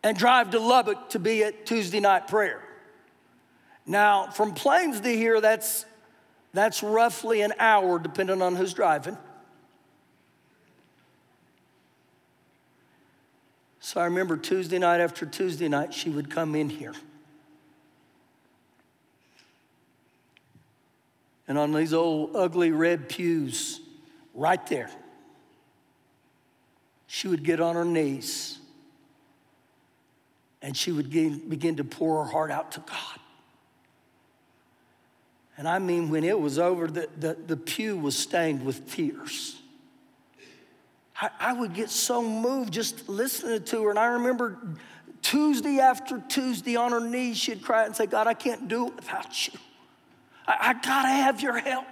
and 0.02 0.16
drive 0.16 0.52
to 0.52 0.58
Lubbock 0.58 1.10
to 1.10 1.18
be 1.18 1.44
at 1.44 1.66
Tuesday 1.66 2.00
night 2.00 2.28
prayer. 2.28 2.62
Now, 3.86 4.30
from 4.30 4.54
Plains 4.54 5.02
to 5.02 5.14
here, 5.14 5.42
that's, 5.42 5.84
that's 6.54 6.82
roughly 6.82 7.42
an 7.42 7.52
hour, 7.58 7.98
depending 7.98 8.40
on 8.40 8.56
who's 8.56 8.72
driving. 8.72 9.18
So 13.84 14.00
I 14.00 14.04
remember 14.06 14.38
Tuesday 14.38 14.78
night 14.78 15.02
after 15.02 15.26
Tuesday 15.26 15.68
night, 15.68 15.92
she 15.92 16.08
would 16.08 16.30
come 16.30 16.54
in 16.54 16.70
here. 16.70 16.94
And 21.46 21.58
on 21.58 21.70
these 21.74 21.92
old 21.92 22.34
ugly 22.34 22.70
red 22.70 23.10
pews, 23.10 23.80
right 24.32 24.66
there, 24.68 24.88
she 27.06 27.28
would 27.28 27.44
get 27.44 27.60
on 27.60 27.74
her 27.74 27.84
knees 27.84 28.58
and 30.62 30.74
she 30.74 30.90
would 30.90 31.10
begin 31.10 31.76
to 31.76 31.84
pour 31.84 32.24
her 32.24 32.30
heart 32.30 32.50
out 32.50 32.72
to 32.72 32.80
God. 32.80 33.18
And 35.58 35.68
I 35.68 35.78
mean, 35.78 36.08
when 36.08 36.24
it 36.24 36.40
was 36.40 36.58
over, 36.58 36.86
the, 36.86 37.10
the, 37.18 37.34
the 37.34 37.56
pew 37.58 37.98
was 37.98 38.16
stained 38.16 38.64
with 38.64 38.90
tears. 38.90 39.60
I, 41.20 41.30
I 41.40 41.52
would 41.52 41.74
get 41.74 41.90
so 41.90 42.22
moved 42.22 42.72
just 42.72 43.08
listening 43.08 43.62
to 43.64 43.84
her. 43.84 43.90
And 43.90 43.98
I 43.98 44.06
remember 44.06 44.58
Tuesday 45.22 45.78
after 45.78 46.22
Tuesday 46.28 46.76
on 46.76 46.92
her 46.92 47.00
knees, 47.00 47.36
she'd 47.36 47.62
cry 47.62 47.84
and 47.84 47.94
say, 47.94 48.06
God, 48.06 48.26
I 48.26 48.34
can't 48.34 48.68
do 48.68 48.88
it 48.88 48.96
without 48.96 49.46
you. 49.46 49.58
I, 50.46 50.56
I 50.60 50.74
gotta 50.74 51.08
have 51.08 51.40
your 51.40 51.58
help. 51.58 51.86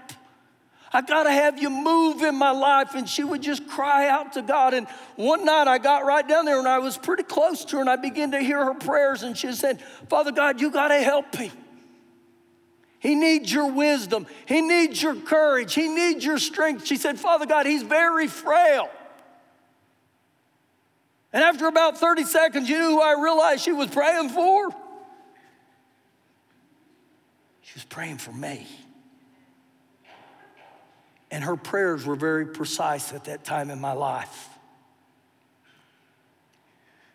I 0.94 1.00
got 1.00 1.22
to 1.22 1.32
have 1.32 1.60
you 1.60 1.70
move 1.70 2.22
in 2.22 2.34
my 2.34 2.50
life. 2.50 2.94
And 2.94 3.08
she 3.08 3.24
would 3.24 3.42
just 3.42 3.66
cry 3.66 4.08
out 4.08 4.34
to 4.34 4.42
God. 4.42 4.74
And 4.74 4.86
one 5.16 5.44
night 5.44 5.66
I 5.66 5.78
got 5.78 6.04
right 6.04 6.26
down 6.26 6.44
there 6.44 6.58
and 6.58 6.68
I 6.68 6.78
was 6.78 6.98
pretty 6.98 7.22
close 7.22 7.64
to 7.66 7.76
her 7.76 7.80
and 7.80 7.88
I 7.88 7.96
began 7.96 8.32
to 8.32 8.40
hear 8.40 8.64
her 8.64 8.74
prayers. 8.74 9.22
And 9.22 9.36
she 9.36 9.52
said, 9.52 9.80
Father 10.10 10.32
God, 10.32 10.60
you 10.60 10.70
got 10.70 10.88
to 10.88 11.02
help 11.02 11.38
me. 11.38 11.50
He 12.98 13.14
needs 13.14 13.52
your 13.52 13.72
wisdom. 13.72 14.26
He 14.46 14.60
needs 14.60 15.02
your 15.02 15.16
courage. 15.16 15.74
He 15.74 15.88
needs 15.88 16.24
your 16.24 16.38
strength. 16.38 16.86
She 16.86 16.96
said, 16.96 17.18
Father 17.18 17.46
God, 17.46 17.66
he's 17.66 17.82
very 17.82 18.28
frail. 18.28 18.90
And 21.32 21.42
after 21.42 21.66
about 21.66 21.98
30 21.98 22.24
seconds, 22.24 22.68
you 22.68 22.78
knew 22.78 22.88
who 22.90 23.00
I 23.00 23.20
realized 23.20 23.62
she 23.62 23.72
was 23.72 23.88
praying 23.88 24.30
for? 24.30 24.70
She 27.62 27.74
was 27.74 27.84
praying 27.84 28.18
for 28.18 28.32
me. 28.32 28.66
And 31.30 31.42
her 31.42 31.56
prayers 31.56 32.04
were 32.04 32.16
very 32.16 32.44
precise 32.46 33.12
at 33.14 33.24
that 33.24 33.44
time 33.44 33.70
in 33.70 33.80
my 33.80 33.92
life. 33.92 34.50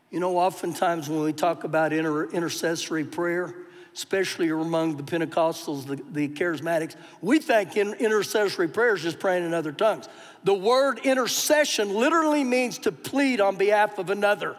You 0.09 0.19
know, 0.19 0.37
oftentimes 0.37 1.09
when 1.09 1.21
we 1.21 1.33
talk 1.33 1.63
about 1.63 1.93
inter- 1.93 2.29
intercessory 2.29 3.03
prayer, 3.03 3.53
especially 3.93 4.49
among 4.49 4.95
the 4.97 5.03
Pentecostals, 5.03 5.85
the, 5.85 5.97
the 6.11 6.27
charismatics, 6.29 6.95
we 7.21 7.39
think 7.39 7.77
in 7.77 7.93
intercessory 7.95 8.67
prayer 8.67 8.95
is 8.95 9.03
just 9.03 9.19
praying 9.19 9.43
in 9.43 9.53
other 9.53 9.71
tongues. 9.71 10.07
The 10.43 10.53
word 10.53 10.99
intercession 10.99 11.93
literally 11.93 12.43
means 12.43 12.79
to 12.79 12.91
plead 12.91 13.41
on 13.41 13.55
behalf 13.55 13.97
of 13.97 14.09
another. 14.09 14.55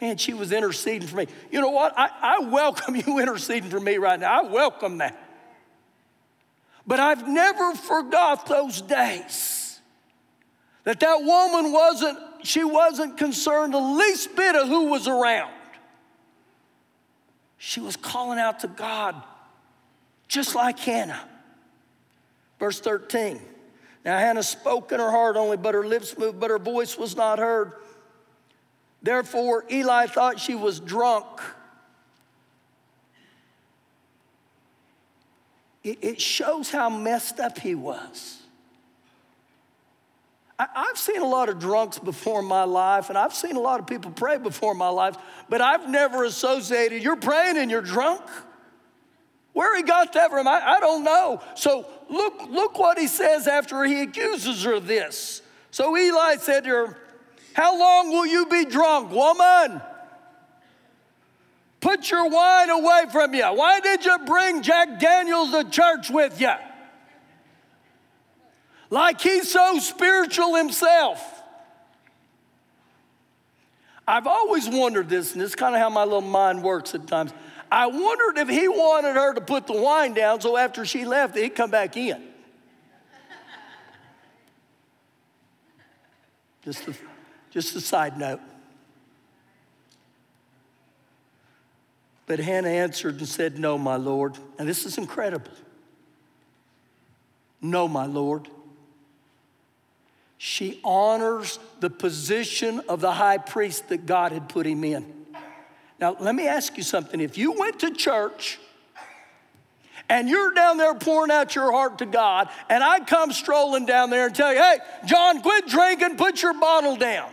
Man, 0.00 0.18
she 0.18 0.34
was 0.34 0.52
interceding 0.52 1.08
for 1.08 1.16
me. 1.16 1.26
You 1.50 1.60
know 1.60 1.70
what? 1.70 1.94
I, 1.96 2.10
I 2.20 2.38
welcome 2.40 2.96
you 3.06 3.18
interceding 3.18 3.70
for 3.70 3.80
me 3.80 3.96
right 3.96 4.20
now. 4.20 4.42
I 4.42 4.50
welcome 4.50 4.98
that. 4.98 5.22
But 6.86 7.00
I've 7.00 7.26
never 7.26 7.74
forgot 7.74 8.46
those 8.46 8.80
days. 8.80 9.80
that 10.84 11.00
that 11.00 11.22
woman 11.22 11.72
wasn't, 11.72 12.18
she 12.44 12.62
wasn't 12.62 13.16
concerned 13.16 13.74
the 13.74 13.78
least 13.78 14.36
bit 14.36 14.54
of 14.54 14.68
who 14.68 14.86
was 14.86 15.08
around. 15.08 15.52
She 17.58 17.80
was 17.80 17.96
calling 17.96 18.38
out 18.38 18.60
to 18.60 18.68
God, 18.68 19.20
just 20.28 20.54
like 20.54 20.78
Hannah. 20.78 21.26
Verse 22.60 22.78
13. 22.80 23.40
Now 24.06 24.18
Hannah 24.18 24.44
spoke 24.44 24.92
in 24.92 25.00
her 25.00 25.10
heart 25.10 25.36
only, 25.36 25.56
but 25.56 25.74
her 25.74 25.84
lips 25.84 26.16
moved, 26.16 26.38
but 26.38 26.48
her 26.48 26.60
voice 26.60 26.96
was 26.96 27.16
not 27.16 27.40
heard. 27.40 27.72
Therefore, 29.02 29.64
Eli 29.68 30.06
thought 30.06 30.38
she 30.38 30.54
was 30.54 30.78
drunk. 30.78 31.26
It, 35.82 36.20
shows 36.20 36.70
how 36.70 36.88
messed 36.88 37.38
up 37.38 37.58
he 37.58 37.74
was. 37.74 38.38
I've 40.58 40.98
seen 40.98 41.20
a 41.20 41.26
lot 41.26 41.48
of 41.48 41.58
drunks 41.58 41.98
before 41.98 42.40
in 42.40 42.46
my 42.46 42.64
life, 42.64 43.08
and 43.08 43.18
I've 43.18 43.34
seen 43.34 43.56
a 43.56 43.60
lot 43.60 43.78
of 43.78 43.86
people 43.86 44.10
pray 44.10 44.38
before 44.38 44.74
my 44.74 44.88
life, 44.88 45.16
but 45.48 45.60
I've 45.60 45.88
never 45.88 46.24
associated 46.24 47.02
you're 47.02 47.16
praying 47.16 47.56
and 47.58 47.70
you're 47.70 47.82
drunk. 47.82 48.22
Where 49.56 49.74
he 49.74 49.84
got 49.84 50.12
that 50.12 50.30
from, 50.30 50.46
I, 50.46 50.60
I 50.72 50.80
don't 50.80 51.02
know. 51.02 51.40
So 51.54 51.88
look, 52.10 52.42
look 52.50 52.78
what 52.78 52.98
he 52.98 53.06
says 53.06 53.46
after 53.46 53.84
he 53.84 54.02
accuses 54.02 54.62
her 54.64 54.74
of 54.74 54.86
this. 54.86 55.40
So 55.70 55.96
Eli 55.96 56.36
said 56.36 56.64
to 56.64 56.68
her, 56.68 56.98
How 57.54 57.78
long 57.78 58.10
will 58.10 58.26
you 58.26 58.44
be 58.44 58.66
drunk, 58.66 59.12
woman? 59.12 59.80
Put 61.80 62.10
your 62.10 62.28
wine 62.28 62.68
away 62.68 63.04
from 63.10 63.32
you. 63.32 63.46
Why 63.46 63.80
did 63.80 64.04
you 64.04 64.18
bring 64.26 64.60
Jack 64.60 65.00
Daniels 65.00 65.52
to 65.52 65.64
church 65.64 66.10
with 66.10 66.38
you? 66.38 66.52
Like 68.90 69.22
he's 69.22 69.50
so 69.50 69.78
spiritual 69.78 70.54
himself. 70.56 71.42
I've 74.06 74.26
always 74.26 74.68
wondered 74.68 75.08
this, 75.08 75.32
and 75.32 75.40
this 75.40 75.48
is 75.48 75.56
kind 75.56 75.74
of 75.74 75.80
how 75.80 75.88
my 75.88 76.04
little 76.04 76.20
mind 76.20 76.62
works 76.62 76.94
at 76.94 77.06
times. 77.06 77.32
I 77.70 77.86
wondered 77.86 78.38
if 78.38 78.48
he 78.48 78.68
wanted 78.68 79.14
her 79.14 79.34
to 79.34 79.40
put 79.40 79.66
the 79.66 79.72
wine 79.72 80.14
down 80.14 80.40
so 80.40 80.56
after 80.56 80.84
she 80.84 81.04
left, 81.04 81.36
he'd 81.36 81.54
come 81.54 81.70
back 81.70 81.96
in. 81.96 82.22
just, 86.64 86.86
a, 86.88 86.94
just 87.50 87.76
a 87.76 87.80
side 87.80 88.18
note. 88.18 88.40
But 92.26 92.40
Hannah 92.40 92.68
answered 92.68 93.18
and 93.18 93.28
said, 93.28 93.58
No, 93.58 93.78
my 93.78 93.96
Lord. 93.96 94.36
And 94.58 94.68
this 94.68 94.84
is 94.84 94.98
incredible. 94.98 95.52
No, 97.60 97.88
my 97.88 98.06
Lord. 98.06 98.48
She 100.38 100.80
honors 100.84 101.58
the 101.80 101.88
position 101.88 102.80
of 102.88 103.00
the 103.00 103.12
high 103.12 103.38
priest 103.38 103.88
that 103.88 104.06
God 104.06 104.32
had 104.32 104.48
put 104.48 104.66
him 104.66 104.84
in. 104.84 105.25
Now, 105.98 106.16
let 106.18 106.34
me 106.34 106.46
ask 106.46 106.76
you 106.76 106.82
something. 106.82 107.20
If 107.20 107.38
you 107.38 107.52
went 107.52 107.80
to 107.80 107.90
church 107.90 108.58
and 110.08 110.28
you're 110.28 110.52
down 110.52 110.76
there 110.76 110.94
pouring 110.94 111.30
out 111.30 111.54
your 111.54 111.72
heart 111.72 111.98
to 111.98 112.06
God, 112.06 112.48
and 112.68 112.84
I 112.84 113.00
come 113.00 113.32
strolling 113.32 113.86
down 113.86 114.10
there 114.10 114.26
and 114.26 114.34
tell 114.34 114.52
you, 114.52 114.60
hey, 114.60 114.78
John, 115.06 115.40
quit 115.42 115.66
drinking, 115.66 116.16
put 116.16 116.42
your 116.42 116.54
bottle 116.54 116.96
down. 116.96 117.30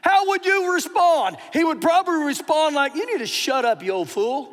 How 0.00 0.28
would 0.28 0.44
you 0.44 0.72
respond? 0.74 1.36
He 1.52 1.64
would 1.64 1.80
probably 1.80 2.24
respond 2.24 2.74
like, 2.74 2.94
You 2.94 3.06
need 3.10 3.20
to 3.20 3.26
shut 3.26 3.64
up, 3.64 3.82
you 3.82 3.92
old 3.92 4.10
fool. 4.10 4.52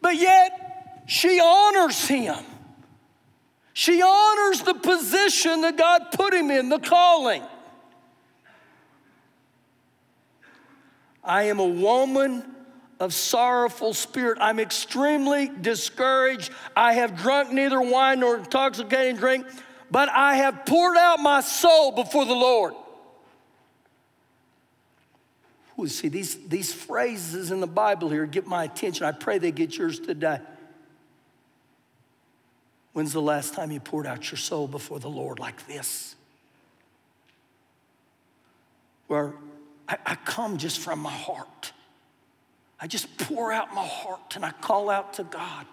But 0.00 0.16
yet, 0.16 1.04
she 1.06 1.40
honors 1.40 2.06
him. 2.06 2.42
She 3.74 4.02
honors 4.02 4.62
the 4.62 4.74
position 4.74 5.62
that 5.62 5.76
God 5.76 6.06
put 6.12 6.32
him 6.32 6.50
in, 6.50 6.68
the 6.68 6.78
calling. 6.78 7.42
I 11.24 11.44
am 11.44 11.58
a 11.58 11.66
woman 11.66 12.44
of 13.00 13.14
sorrowful 13.14 13.94
spirit. 13.94 14.38
I'm 14.40 14.60
extremely 14.60 15.48
discouraged. 15.48 16.52
I 16.76 16.94
have 16.94 17.16
drunk 17.16 17.52
neither 17.52 17.80
wine 17.80 18.20
nor 18.20 18.36
intoxicating 18.38 19.16
drink, 19.16 19.46
but 19.90 20.08
I 20.08 20.36
have 20.36 20.64
poured 20.66 20.96
out 20.96 21.20
my 21.20 21.40
soul 21.40 21.92
before 21.92 22.24
the 22.24 22.34
Lord. 22.34 22.74
Ooh, 25.78 25.88
see, 25.88 26.08
these, 26.08 26.36
these 26.46 26.72
phrases 26.72 27.50
in 27.50 27.60
the 27.60 27.66
Bible 27.66 28.08
here 28.08 28.26
get 28.26 28.46
my 28.46 28.64
attention. 28.64 29.06
I 29.06 29.12
pray 29.12 29.38
they 29.38 29.50
get 29.50 29.76
yours 29.76 29.98
today. 29.98 30.38
When's 32.92 33.12
the 33.12 33.22
last 33.22 33.54
time 33.54 33.72
you 33.72 33.80
poured 33.80 34.06
out 34.06 34.30
your 34.30 34.38
soul 34.38 34.68
before 34.68 35.00
the 35.00 35.10
Lord 35.10 35.40
like 35.40 35.66
this? 35.66 36.14
Where 39.08 39.34
I, 39.88 39.96
I 40.06 40.14
come 40.14 40.58
just 40.58 40.78
from 40.78 40.98
my 40.98 41.12
heart. 41.12 41.72
I 42.80 42.86
just 42.86 43.16
pour 43.18 43.52
out 43.52 43.74
my 43.74 43.86
heart 43.86 44.36
and 44.36 44.44
I 44.44 44.50
call 44.50 44.90
out 44.90 45.14
to 45.14 45.24
God. 45.24 45.66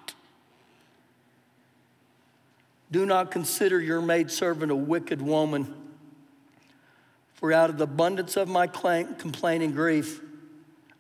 Do 2.92 3.06
not 3.06 3.32
consider 3.32 3.80
your 3.80 4.02
maidservant 4.02 4.72
a 4.72 4.76
wicked 4.76 5.22
woman, 5.22 5.74
for 7.36 7.54
out 7.54 7.70
of 7.70 7.78
the 7.78 7.86
abundance 7.86 8.38
of 8.38 8.48
my 8.48 8.68
complaint 8.68 9.64
and 9.64 9.74
grief, 9.74 10.22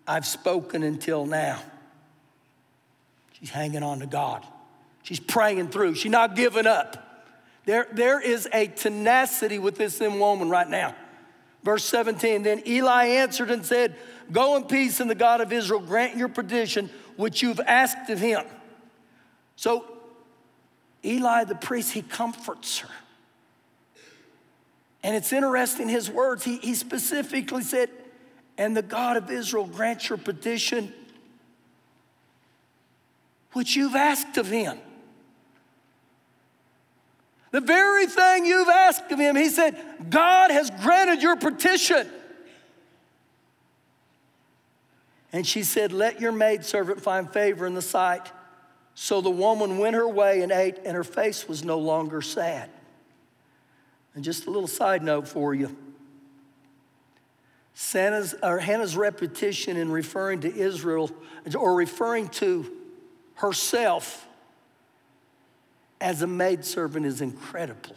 I've 0.08 0.26
spoken 0.26 0.84
until 0.84 1.26
now. 1.26 1.62
She's 3.34 3.50
hanging 3.50 3.84
on 3.84 4.00
to 4.00 4.08
God. 4.08 4.46
She's 5.04 5.20
praying 5.20 5.70
through. 5.70 5.96
She's 5.96 6.12
not 6.12 6.36
giving 6.36 6.66
up. 6.66 7.28
There, 7.66 7.88
there 7.92 8.20
is 8.20 8.48
a 8.54 8.68
tenacity 8.68 9.60
with 9.60 9.78
this 9.78 10.00
woman 10.00 10.50
right 10.50 10.68
now. 10.68 10.96
Verse 11.64 11.86
17, 11.86 12.44
then 12.44 12.64
Eli 12.68 13.06
answered 13.06 13.52
and 13.52 13.66
said, 13.66 13.96
Go 14.32 14.56
in 14.56 14.64
peace, 14.64 15.00
and 15.00 15.10
the 15.10 15.16
God 15.16 15.42
of 15.42 15.54
Israel 15.54 15.80
grant 15.80 16.18
your 16.18 16.30
petition 16.30 16.90
which 17.18 17.42
you've 17.42 17.60
asked 17.60 18.10
of 18.10 18.20
him. 18.20 18.44
So 19.56 19.86
Eli 21.04 21.44
the 21.44 21.56
priest, 21.56 21.92
he 21.92 22.02
comforts 22.02 22.80
her. 22.80 22.90
And 25.04 25.16
it's 25.16 25.34
interesting, 25.34 25.90
his 25.90 26.10
words, 26.10 26.44
he, 26.44 26.58
he 26.58 26.74
specifically 26.76 27.64
said, 27.64 27.90
And 28.58 28.78
the 28.78 28.84
God 28.84 29.18
of 29.18 29.30
Israel 29.30 29.66
grant 29.66 30.10
your 30.10 30.18
petition 30.18 30.94
which 33.54 33.76
you've 33.76 33.96
asked 33.96 34.38
of 34.38 34.48
him. 34.48 34.78
The 37.52 37.62
very 37.62 38.06
thing 38.06 38.46
you've 38.46 38.70
asked 38.70 39.12
of 39.12 39.20
him, 39.20 39.36
he 39.36 39.50
said, 39.50 39.76
God 40.10 40.52
has 40.52 40.72
granted 40.82 41.22
your 41.22 41.36
petition. 41.36 42.08
And 45.34 45.46
she 45.46 45.64
said, 45.64 45.92
Let 45.92 46.20
your 46.22 46.32
maidservant 46.32 47.02
find 47.02 47.32
favor 47.32 47.66
in 47.66 47.74
the 47.74 47.82
sight. 47.82 48.32
So 48.96 49.22
the 49.22 49.30
woman 49.30 49.78
went 49.78 49.96
her 49.96 50.08
way 50.08 50.42
and 50.42 50.52
ate, 50.52 50.80
and 50.86 50.96
her 50.96 51.04
face 51.04 51.48
was 51.48 51.64
no 51.64 51.78
longer 51.78 52.22
sad. 52.22 52.70
And 54.16 54.24
just 54.24 54.46
a 54.46 54.50
little 54.50 54.68
side 54.68 55.04
note 55.04 55.28
for 55.28 55.54
you 55.54 55.76
Santa's, 57.74 58.36
or 58.44 58.60
Hannah's 58.60 58.96
repetition 58.96 59.78
in 59.78 59.92
referring 59.92 60.42
to 60.42 60.54
Israel 60.54 61.10
or 61.58 61.74
referring 61.74 62.28
to 62.30 62.72
herself 63.36 64.28
as 66.02 66.24
a 66.24 66.28
maidservant 66.28 67.06
is 67.06 67.22
incredible. 67.22 67.96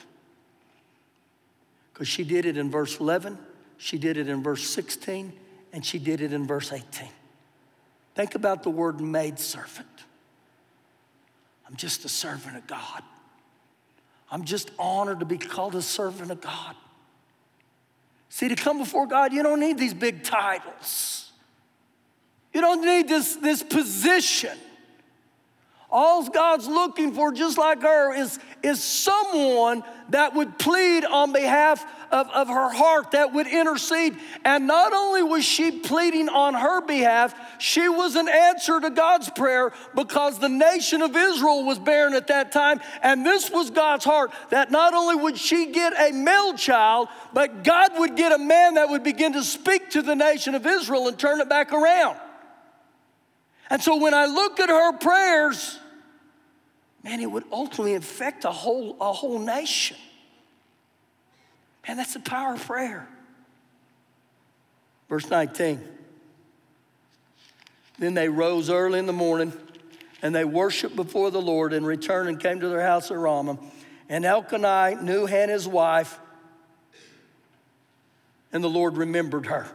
Because 1.93 2.07
she 2.07 2.23
did 2.23 2.45
it 2.45 2.57
in 2.57 2.71
verse 2.71 3.01
11, 3.01 3.39
she 3.79 3.99
did 3.99 4.17
it 4.17 4.29
in 4.29 4.43
verse 4.43 4.69
16, 4.69 5.33
and 5.73 5.85
she 5.85 5.99
did 5.99 6.21
it 6.21 6.33
in 6.33 6.47
verse 6.47 6.73
18. 6.73 7.09
Think 8.15 8.35
about 8.35 8.63
the 8.63 8.71
word 8.71 9.01
maidservant. 9.01 9.89
I'm 11.67 11.77
just 11.77 12.05
a 12.05 12.09
servant 12.09 12.57
of 12.57 12.67
God. 12.67 13.03
I'm 14.31 14.45
just 14.45 14.71
honored 14.79 15.21
to 15.21 15.27
be 15.27 15.39
called 15.39 15.75
a 15.75 15.83
servant 15.83 16.31
of 16.31 16.41
God. 16.41 16.77
See, 18.29 18.49
to 18.49 18.57
come 18.57 18.79
before 18.79 19.07
God, 19.07 19.33
you 19.33 19.43
don't 19.43 19.61
need 19.61 19.79
these 19.79 19.95
big 19.95 20.25
titles. 20.25 21.33
You 22.53 22.61
don't 22.61 22.83
need 22.83 23.09
this, 23.09 23.37
this 23.37 23.63
position. 23.63 24.57
All 25.97 26.29
God's 26.29 26.67
looking 26.67 27.13
for, 27.13 27.31
just 27.31 27.57
like 27.57 27.81
her, 27.83 28.13
is, 28.13 28.41
is 28.65 28.83
someone 28.83 29.85
that 30.09 30.35
would 30.35 30.59
plead 30.59 31.05
on 31.05 31.33
behalf 31.33 31.87
of, 32.11 32.29
of 32.31 32.49
her 32.49 32.69
heart, 32.69 33.13
that 33.13 33.33
would 33.33 33.47
intercede. 33.47 34.17
And 34.45 34.67
not 34.67 34.93
only 34.93 35.23
was 35.23 35.45
she 35.45 35.71
pleading 35.71 36.29
on 36.29 36.55
her 36.55 36.81
behalf, 36.81 37.33
she 37.61 37.89
was 37.89 38.17
an 38.17 38.29
answer 38.29 38.81
to 38.81 38.91
God's 38.91 39.31
prayer 39.31 39.73
because 39.95 40.41
the 40.41 40.49
nation 40.49 41.01
of 41.01 41.15
Israel 41.15 41.65
was 41.65 41.79
barren 41.79 42.15
at 42.15 42.27
that 42.27 42.51
time. 42.51 42.81
And 43.01 43.25
this 43.25 43.49
was 43.53 43.71
God's 43.71 44.05
heart 44.05 44.33
that 44.51 44.73
not 44.73 44.95
only 44.95 45.15
would 45.15 45.39
she 45.39 45.71
get 45.71 45.93
a 45.93 46.13
male 46.13 46.55
child, 46.55 47.07
but 47.33 47.63
God 47.63 47.93
would 48.01 48.17
get 48.17 48.33
a 48.33 48.39
man 48.39 48.75
that 48.75 48.89
would 48.89 49.05
begin 49.05 49.35
to 49.35 49.45
speak 49.45 49.91
to 49.91 50.03
the 50.03 50.17
nation 50.17 50.57
of 50.57 50.67
Israel 50.67 51.07
and 51.07 51.17
turn 51.17 51.41
it 51.41 51.49
back 51.49 51.73
around. 51.73 52.19
And 53.71 53.81
so 53.81 53.97
when 53.97 54.13
I 54.13 54.27
look 54.27 54.59
at 54.59 54.69
her 54.69 54.93
prayers, 54.99 55.79
man, 57.05 57.21
it 57.21 57.31
would 57.31 57.45
ultimately 57.53 57.95
affect 57.95 58.45
a 58.45 58.51
whole, 58.51 58.97
a 59.01 59.13
whole 59.13 59.39
nation. 59.39 59.97
Man, 61.87 61.99
that's 61.99 62.15
the 62.15 62.21
power 62.21 62.55
of 62.55 62.67
prayer. 62.67 63.07
Verse 65.09 65.29
19. 65.29 65.81
Then 67.99 68.15
they 68.15 68.29
rose 68.29 68.71
early 68.71 68.99
in 68.99 69.07
the 69.07 69.13
morning 69.13 69.53
and 70.23 70.35
they 70.35 70.45
worshiped 70.45 70.97
before 70.97 71.31
the 71.31 71.41
Lord 71.41 71.75
and 71.75 71.87
returned 71.87 72.31
and 72.31 72.41
came 72.41 72.59
to 72.61 72.69
their 72.69 72.81
house 72.81 73.11
at 73.11 73.19
Ramah. 73.19 73.59
And 74.09 74.25
Elkanah 74.25 75.03
knew 75.03 75.27
Hannah's 75.27 75.69
wife, 75.69 76.19
and 78.53 78.65
the 78.65 78.69
Lord 78.69 78.97
remembered 78.97 79.47
her. 79.47 79.67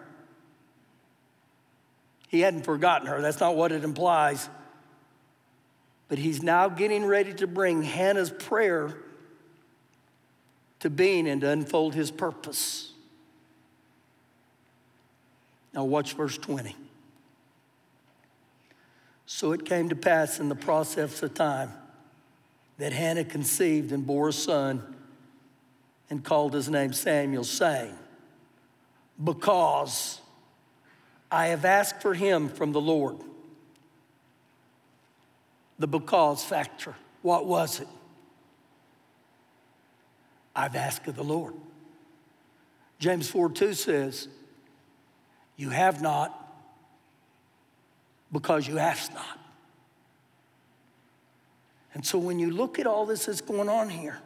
He 2.30 2.42
hadn't 2.42 2.64
forgotten 2.64 3.08
her. 3.08 3.22
That's 3.22 3.40
not 3.40 3.56
what 3.56 3.72
it 3.72 3.84
implies. 3.84 4.50
But 6.10 6.18
he's 6.18 6.44
now 6.44 6.68
getting 6.68 7.06
ready 7.06 7.34
to 7.36 7.48
bring 7.48 7.84
Hannah's 7.84 8.32
prayer 8.32 8.98
to 10.80 10.90
being 10.90 11.28
and 11.28 11.42
to 11.42 11.50
unfold 11.50 11.94
his 11.94 12.10
purpose. 12.12 12.92
Now, 15.74 15.84
watch 15.86 16.14
verse 16.14 16.38
20. 16.38 16.76
So 19.28 19.52
it 19.52 19.64
came 19.66 19.90
to 19.90 19.96
pass 19.96 20.40
in 20.40 20.50
the 20.50 20.56
process 20.56 21.22
of 21.22 21.36
time 21.36 21.72
that 22.80 22.92
Hannah 22.92 23.24
conceived 23.24 23.92
and 23.92 24.06
bore 24.06 24.30
a 24.30 24.34
son 24.34 24.96
and 26.10 26.24
called 26.24 26.54
his 26.54 26.70
name 26.70 26.94
Samuel, 26.94 27.44
saying, 27.44 27.94
Because 29.24 30.20
I 31.32 31.48
have 31.48 31.66
asked 31.66 32.02
for 32.02 32.16
him 32.16 32.50
from 32.50 32.72
the 32.72 32.82
Lord. 32.82 33.18
The 35.80 35.88
because 35.88 36.44
factor. 36.44 36.94
What 37.22 37.46
was 37.46 37.80
it? 37.80 37.88
I've 40.56 40.76
asked 40.76 41.08
of 41.08 41.16
the 41.16 41.24
Lord. 41.24 41.54
James 43.00 43.30
4 43.30 43.50
2 43.50 43.74
says, 43.74 44.28
You 45.56 45.70
have 45.70 46.02
not 46.02 46.36
because 48.32 48.68
you 48.68 48.78
ask 48.78 49.14
not. 49.14 49.40
And 51.94 52.06
so 52.06 52.18
when 52.20 52.40
you 52.40 52.52
look 52.52 52.78
at 52.78 52.86
all 52.86 53.06
this 53.06 53.26
that's 53.26 53.42
going 53.42 53.70
on 53.70 53.90
here, 53.90 54.20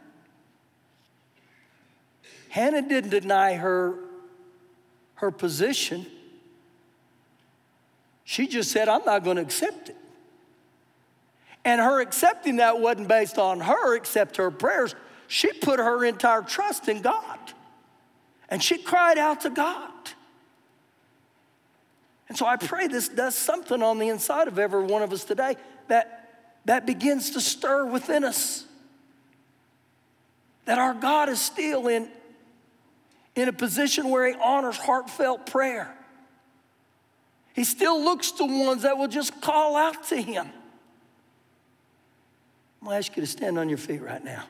Hannah 2.50 2.82
didn't 2.82 3.10
deny 3.10 3.54
her, 3.54 3.98
her 5.16 5.30
position. 5.30 6.06
She 8.24 8.46
just 8.46 8.70
said, 8.70 8.88
I'm 8.88 9.04
not 9.04 9.24
going 9.24 9.36
to 9.36 9.42
accept 9.42 9.88
it. 9.88 9.96
And 11.64 11.80
her 11.80 12.00
accepting 12.00 12.56
that 12.56 12.80
wasn't 12.80 13.08
based 13.08 13.38
on 13.38 13.60
her, 13.60 13.96
except 13.96 14.36
her 14.36 14.50
prayers. 14.50 14.94
She 15.28 15.52
put 15.52 15.78
her 15.78 16.04
entire 16.04 16.42
trust 16.42 16.88
in 16.88 17.00
God. 17.00 17.38
And 18.48 18.62
she 18.62 18.78
cried 18.78 19.18
out 19.18 19.40
to 19.42 19.50
God. 19.50 19.90
And 22.28 22.36
so 22.36 22.46
I 22.46 22.56
pray 22.56 22.86
this 22.86 23.08
does 23.08 23.34
something 23.34 23.82
on 23.82 23.98
the 23.98 24.08
inside 24.08 24.48
of 24.48 24.58
every 24.58 24.84
one 24.84 25.02
of 25.02 25.12
us 25.12 25.24
today 25.24 25.56
that, 25.88 26.48
that 26.64 26.86
begins 26.86 27.30
to 27.30 27.40
stir 27.40 27.86
within 27.86 28.24
us. 28.24 28.66
That 30.66 30.78
our 30.78 30.94
God 30.94 31.28
is 31.28 31.40
still 31.40 31.88
in, 31.88 32.08
in 33.34 33.48
a 33.48 33.52
position 33.52 34.10
where 34.10 34.28
He 34.28 34.34
honors 34.42 34.76
heartfelt 34.76 35.46
prayer. 35.46 35.94
He 37.54 37.64
still 37.64 38.02
looks 38.02 38.32
to 38.32 38.44
ones 38.44 38.82
that 38.82 38.98
will 38.98 39.08
just 39.08 39.40
call 39.40 39.76
out 39.76 40.04
to 40.08 40.20
Him. 40.20 40.48
I'm 42.84 42.88
gonna 42.88 42.98
ask 42.98 43.16
you 43.16 43.22
to 43.22 43.26
stand 43.26 43.58
on 43.58 43.70
your 43.70 43.78
feet 43.78 44.02
right 44.02 44.22
now. 44.22 44.44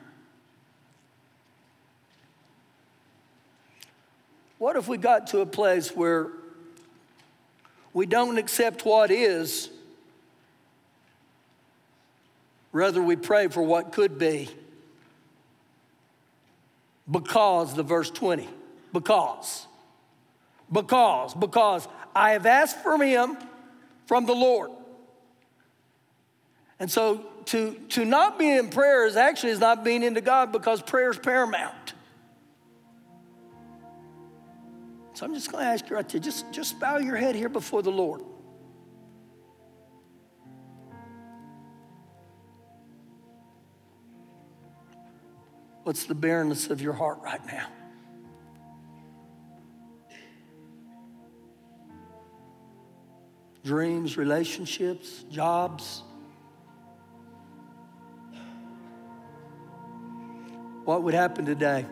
What 4.57 4.75
if 4.75 4.89
we 4.89 4.97
got 4.97 5.27
to 5.27 5.39
a 5.39 5.45
place 5.45 5.95
where 5.95 6.31
we 7.93 8.05
don't 8.05 8.37
accept 8.37 8.83
what 8.83 9.09
is, 9.09 9.69
rather, 12.73 13.01
we 13.01 13.15
pray 13.15 13.47
for 13.47 13.61
what 13.61 13.93
could 13.93 14.19
be? 14.19 14.49
Because, 17.09 17.73
the 17.73 17.83
verse 17.83 18.09
20, 18.09 18.49
because, 18.91 19.65
because, 20.69 21.33
because 21.33 21.87
I 22.13 22.31
have 22.31 22.45
asked 22.45 22.83
for 22.83 23.01
him 23.01 23.37
from 24.07 24.25
the 24.25 24.35
Lord. 24.35 24.71
And 26.79 26.91
so 26.91 27.25
to, 27.45 27.73
to 27.89 28.05
not 28.05 28.37
be 28.37 28.51
in 28.51 28.69
prayer 28.69 29.05
is 29.05 29.15
actually 29.15 29.51
is 29.51 29.59
not 29.59 29.83
being 29.83 30.03
into 30.03 30.21
God 30.21 30.51
because 30.51 30.81
prayer 30.81 31.09
is 31.09 31.17
paramount. 31.17 31.93
So 35.13 35.25
I'm 35.25 35.33
just 35.33 35.49
going 35.49 35.63
to 35.63 35.69
ask 35.71 35.89
you 35.89 35.95
right 35.95 36.07
there, 36.07 36.19
just, 36.19 36.51
just 36.51 36.77
bow 36.79 36.97
your 36.97 37.15
head 37.15 37.35
here 37.35 37.47
before 37.47 37.81
the 37.81 37.91
Lord. 37.91 38.21
What's 45.83 46.05
the 46.05 46.15
barrenness 46.15 46.69
of 46.69 46.81
your 46.81 46.93
heart 46.93 47.19
right 47.21 47.45
now? 47.45 47.67
Dreams, 53.63 54.17
relationships, 54.17 55.23
jobs. 55.29 56.03
What 60.85 61.03
would 61.03 61.13
happen 61.13 61.45
today? 61.45 61.85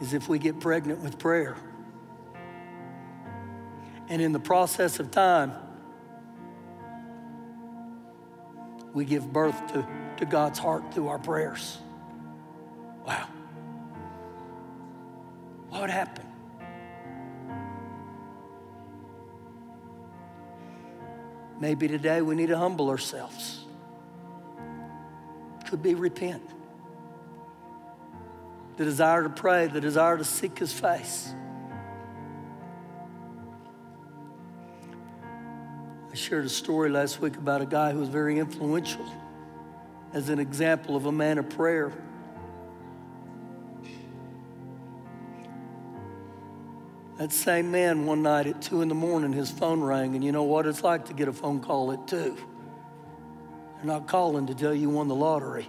is 0.00 0.12
if 0.12 0.28
we 0.28 0.38
get 0.38 0.60
pregnant 0.60 1.00
with 1.00 1.18
prayer. 1.18 1.56
And 4.08 4.20
in 4.20 4.32
the 4.32 4.40
process 4.40 5.00
of 5.00 5.10
time, 5.10 5.52
we 8.92 9.04
give 9.04 9.32
birth 9.32 9.66
to, 9.72 9.86
to 10.18 10.26
God's 10.26 10.58
heart 10.58 10.92
through 10.92 11.08
our 11.08 11.18
prayers. 11.18 11.78
Wow. 13.06 13.28
What 15.70 15.80
would 15.82 15.90
happen? 15.90 16.26
Maybe 21.58 21.88
today 21.88 22.20
we 22.20 22.34
need 22.34 22.48
to 22.48 22.58
humble 22.58 22.90
ourselves. 22.90 23.63
Could 25.66 25.82
be 25.82 25.94
repent 25.94 26.42
the 28.76 28.84
desire 28.84 29.22
to 29.22 29.30
pray, 29.30 29.66
the 29.66 29.80
desire 29.80 30.18
to 30.18 30.24
seek 30.24 30.58
His 30.58 30.72
face. 30.72 31.32
I 36.10 36.16
shared 36.16 36.44
a 36.44 36.48
story 36.48 36.90
last 36.90 37.20
week 37.20 37.36
about 37.36 37.60
a 37.60 37.66
guy 37.66 37.92
who 37.92 37.98
was 37.98 38.08
very 38.08 38.38
influential 38.38 39.04
as 40.12 40.28
an 40.28 40.38
example 40.38 40.96
of 40.96 41.06
a 41.06 41.12
man 41.12 41.38
of 41.38 41.50
prayer. 41.50 41.92
That 47.18 47.32
same 47.32 47.70
man, 47.70 48.06
one 48.06 48.22
night 48.22 48.46
at 48.48 48.60
two 48.60 48.82
in 48.82 48.88
the 48.88 48.94
morning, 48.94 49.32
his 49.32 49.50
phone 49.50 49.82
rang, 49.82 50.14
and 50.14 50.24
you 50.24 50.32
know 50.32 50.42
what 50.42 50.66
it's 50.66 50.82
like 50.82 51.06
to 51.06 51.14
get 51.14 51.28
a 51.28 51.32
phone 51.32 51.60
call 51.60 51.92
at 51.92 52.06
two. 52.08 52.36
Not 53.84 54.06
calling 54.06 54.46
to 54.46 54.54
tell 54.54 54.74
you 54.74 54.88
won 54.88 55.08
the 55.08 55.14
lottery. 55.14 55.68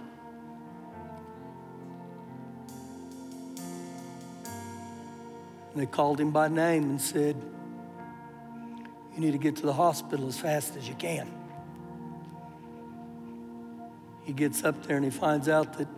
And 5.72 5.82
they 5.82 5.84
called 5.84 6.18
him 6.18 6.30
by 6.30 6.48
name 6.48 6.84
and 6.84 6.98
said, 6.98 7.36
You 9.14 9.20
need 9.20 9.32
to 9.32 9.38
get 9.38 9.56
to 9.56 9.62
the 9.62 9.72
hospital 9.74 10.28
as 10.28 10.38
fast 10.38 10.76
as 10.76 10.88
you 10.88 10.94
can. 10.94 11.30
He 14.24 14.32
gets 14.32 14.64
up 14.64 14.86
there 14.86 14.96
and 14.96 15.04
he 15.04 15.10
finds 15.10 15.50
out 15.50 15.76
that 15.76 15.88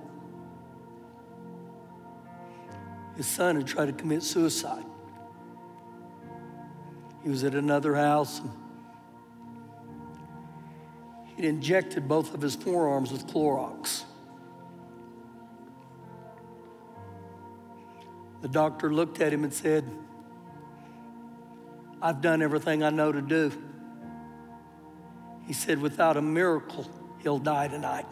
his 3.16 3.28
son 3.28 3.54
had 3.54 3.66
tried 3.68 3.86
to 3.86 3.92
commit 3.92 4.24
suicide. 4.24 4.84
He 7.22 7.30
was 7.30 7.44
at 7.44 7.54
another 7.54 7.94
house 7.94 8.40
and 8.40 8.50
he'd 11.38 11.44
injected 11.44 12.08
both 12.08 12.34
of 12.34 12.40
his 12.40 12.56
forearms 12.56 13.12
with 13.12 13.26
Clorox. 13.28 14.02
The 18.42 18.48
doctor 18.48 18.92
looked 18.92 19.20
at 19.20 19.32
him 19.32 19.44
and 19.44 19.54
said, 19.54 19.88
I've 22.02 22.20
done 22.20 22.42
everything 22.42 22.82
I 22.82 22.90
know 22.90 23.12
to 23.12 23.22
do. 23.22 23.52
He 25.46 25.52
said, 25.52 25.80
without 25.80 26.16
a 26.16 26.22
miracle, 26.22 26.90
he'll 27.20 27.38
die 27.38 27.68
tonight. 27.68 28.06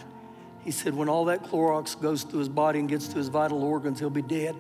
He 0.61 0.71
said, 0.71 0.95
when 0.95 1.09
all 1.09 1.25
that 1.27 1.43
Clorox 1.43 2.01
goes 2.01 2.23
through 2.23 2.41
his 2.41 2.49
body 2.49 2.79
and 2.79 2.89
gets 2.89 3.09
to 3.09 3.17
his 3.17 3.29
vital 3.29 3.63
organs, 3.63 3.99
he'll 3.99 4.09
be 4.09 4.23
dead. 4.23 4.55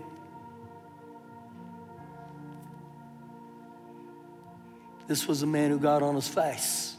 This 5.07 5.29
was 5.29 5.43
a 5.43 5.47
man 5.47 5.71
who 5.71 5.79
got 5.79 6.03
on 6.03 6.17
his 6.17 6.27
face 6.27 6.96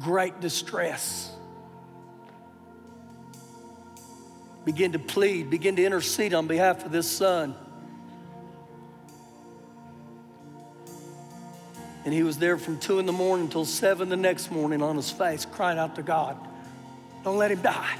great 0.00 0.40
distress. 0.40 1.32
Begin 4.64 4.92
to 4.92 4.98
plead, 4.98 5.48
begin 5.48 5.76
to 5.76 5.84
intercede 5.84 6.34
on 6.34 6.46
behalf 6.46 6.84
of 6.84 6.92
this 6.92 7.08
son. 7.08 7.54
And 12.04 12.14
he 12.14 12.22
was 12.22 12.38
there 12.38 12.56
from 12.56 12.78
two 12.78 12.98
in 12.98 13.06
the 13.06 13.12
morning 13.12 13.46
until 13.46 13.64
seven 13.64 14.08
the 14.08 14.16
next 14.16 14.50
morning 14.50 14.82
on 14.82 14.96
his 14.96 15.10
face, 15.10 15.44
crying 15.44 15.78
out 15.78 15.96
to 15.96 16.02
God, 16.02 16.36
Don't 17.24 17.36
let 17.36 17.50
him 17.50 17.62
die. 17.62 17.96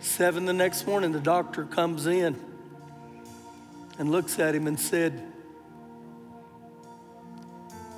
Seven 0.00 0.44
the 0.44 0.52
next 0.52 0.86
morning, 0.86 1.12
the 1.12 1.20
doctor 1.20 1.64
comes 1.64 2.06
in 2.06 2.38
and 3.98 4.10
looks 4.12 4.38
at 4.38 4.54
him 4.54 4.66
and 4.66 4.78
said, 4.78 5.33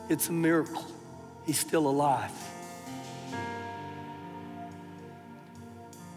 It's 0.09 0.29
a 0.29 0.33
miracle. 0.33 0.85
He's 1.45 1.59
still 1.59 1.89
alive. 1.89 2.33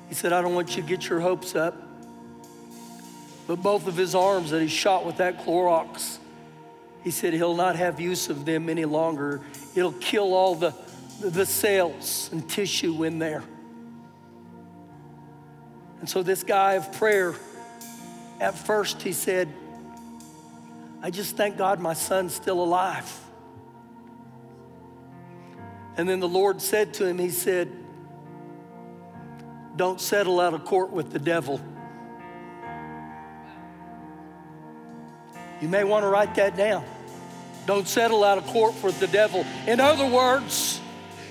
He 0.08 0.16
said, 0.16 0.34
I 0.34 0.42
don't 0.42 0.56
want 0.56 0.76
you 0.76 0.82
to 0.82 0.88
get 0.88 1.08
your 1.08 1.20
hopes 1.20 1.56
up. 1.56 1.76
But 3.48 3.64
both 3.64 3.88
of 3.88 3.96
his 3.96 4.14
arms 4.14 4.52
that 4.52 4.62
he 4.62 4.68
shot 4.68 5.06
with 5.06 5.18
that 5.18 5.44
Clorox, 5.46 6.18
he 7.04 7.12
said 7.12 7.34
he'll 7.34 7.56
not 7.56 7.76
have 7.76 8.00
use 8.00 8.30
of 8.30 8.46
them 8.46 8.70
any 8.70 8.86
longer. 8.86 9.42
It'll 9.76 9.92
kill 9.94 10.34
all 10.34 10.56
the, 10.56 10.74
the 11.22 11.46
cells 11.46 12.30
and 12.32 12.48
tissue 12.48 13.04
in 13.04 13.18
there. 13.18 13.44
And 16.00 16.08
so, 16.08 16.24
this 16.24 16.44
guy 16.44 16.74
of 16.74 16.94
prayer, 16.94 17.36
at 18.40 18.56
first, 18.56 19.02
he 19.02 19.12
said, 19.12 19.50
I 21.02 21.10
just 21.10 21.36
thank 21.36 21.58
God 21.58 21.80
my 21.80 21.94
son's 21.94 22.34
still 22.34 22.64
alive. 22.64 23.12
And 26.00 26.08
then 26.08 26.22
the 26.22 26.30
Lord 26.30 26.62
said 26.62 26.94
to 26.94 27.06
him, 27.06 27.18
He 27.20 27.30
said, 27.30 27.70
Don't 29.76 30.00
settle 30.00 30.40
out 30.40 30.54
of 30.54 30.64
court 30.64 30.92
with 30.92 31.12
the 31.12 31.20
devil. 31.20 31.60
You 35.60 35.68
may 35.68 35.84
want 35.84 36.06
to 36.06 36.08
write 36.08 36.36
that 36.36 36.56
down. 36.56 36.86
Don't 37.66 37.86
settle 37.86 38.24
out 38.24 38.38
of 38.38 38.46
court 38.46 38.82
with 38.82 38.98
the 39.02 39.08
devil. 39.08 39.46
In 39.68 39.82
other 39.82 40.06
words, 40.06 40.80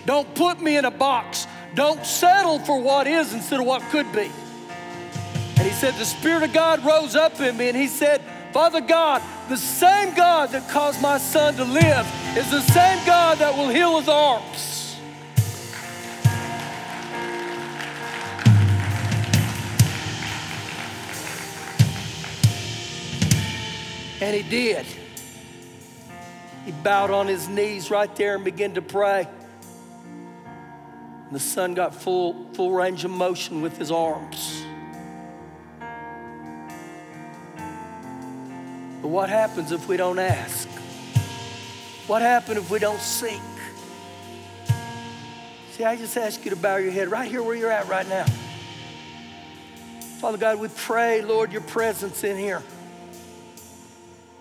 don't 0.05 0.35
put 0.35 0.61
me 0.61 0.77
in 0.77 0.85
a 0.85 0.91
box. 0.91 1.47
Don't 1.75 2.05
settle 2.05 2.59
for 2.59 2.79
what 2.79 3.07
is 3.07 3.33
instead 3.33 3.61
of 3.61 3.67
what 3.67 3.81
could 3.85 4.13
be. 4.13 4.31
And 5.57 5.67
he 5.67 5.71
said, 5.71 5.95
The 5.95 6.05
Spirit 6.05 6.43
of 6.43 6.53
God 6.53 6.85
rose 6.85 7.17
up 7.17 7.41
in 7.41 7.57
me, 7.57 7.69
and 7.69 7.77
he 7.77 7.87
said, 7.87 8.21
Father 8.53 8.81
God, 8.81 9.23
the 9.49 9.57
same 9.57 10.15
God 10.15 10.51
that 10.51 10.69
caused 10.71 11.01
my 11.03 11.19
son 11.19 11.55
to 11.57 11.65
live 11.65 12.07
is 12.37 12.51
the 12.51 12.63
same 12.63 13.05
God 13.05 13.39
that 13.39 13.57
will 13.57 13.69
heal 13.69 13.99
his 13.99 14.09
arms. 14.09 14.97
And 24.21 24.35
he 24.35 24.43
did. 24.43 24.85
He 26.65 26.73
bowed 26.73 27.11
on 27.11 27.27
his 27.29 27.49
knees 27.49 27.91
right 27.91 28.15
there 28.17 28.35
and 28.35 28.45
began 28.45 28.75
to 28.75 28.83
pray. 28.83 29.29
And 31.27 31.35
the 31.35 31.41
son 31.41 31.75
got 31.75 31.95
full, 31.95 32.47
full 32.55 32.73
range 32.73 33.05
of 33.05 33.11
motion 33.11 33.61
with 33.61 33.79
his 33.79 33.91
arms. 33.91 34.65
But 39.01 39.09
what 39.09 39.29
happens 39.29 39.73
if 39.73 39.87
we 39.89 39.97
don't 39.97 40.19
ask? 40.19 40.69
What 42.07 42.23
happens 42.23 42.59
if 42.59 42.71
we 42.71 42.79
don't 42.79 43.01
seek? 43.01 43.41
See, 45.73 45.85
I 45.85 45.95
just 45.97 46.17
ask 46.17 46.45
you 46.45 46.51
to 46.51 46.57
bow 46.57 46.77
your 46.77 46.91
head 46.91 47.09
right 47.09 47.31
here 47.31 47.43
where 47.43 47.55
you're 47.55 47.71
at 47.71 47.87
right 47.87 48.09
now. 48.09 48.27
Father 50.19 50.39
God, 50.39 50.59
we 50.59 50.69
pray, 50.69 51.23
Lord, 51.23 51.53
your 51.53 51.61
presence 51.61 52.25
in 52.25 52.37
here. 52.37 52.63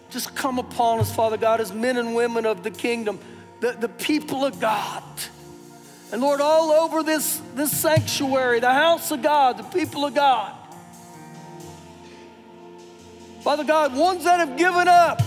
Just 0.10 0.36
come 0.36 0.58
upon 0.58 1.00
us, 1.00 1.14
Father 1.14 1.38
God, 1.38 1.62
as 1.62 1.72
men 1.72 1.98
and 1.98 2.16
women 2.16 2.48
of 2.48 2.64
the 2.64 2.72
kingdom, 2.72 3.20
the, 3.60 3.74
the 3.74 3.90
people 3.90 4.44
of 4.44 4.60
God. 4.60 5.04
And 6.12 6.22
Lord, 6.22 6.42
all 6.42 6.72
over 6.72 7.04
this, 7.04 7.42
this 7.54 7.72
sanctuary, 7.72 8.60
the 8.60 8.74
house 8.74 9.12
of 9.12 9.22
God, 9.22 9.58
the 9.58 9.64
people 9.64 10.06
of 10.06 10.16
God. 10.16 10.57
Father 13.48 13.64
God, 13.64 13.96
ones 13.96 14.26
that 14.26 14.42
have 14.42 14.58
given 14.58 14.90
up, 14.90 15.22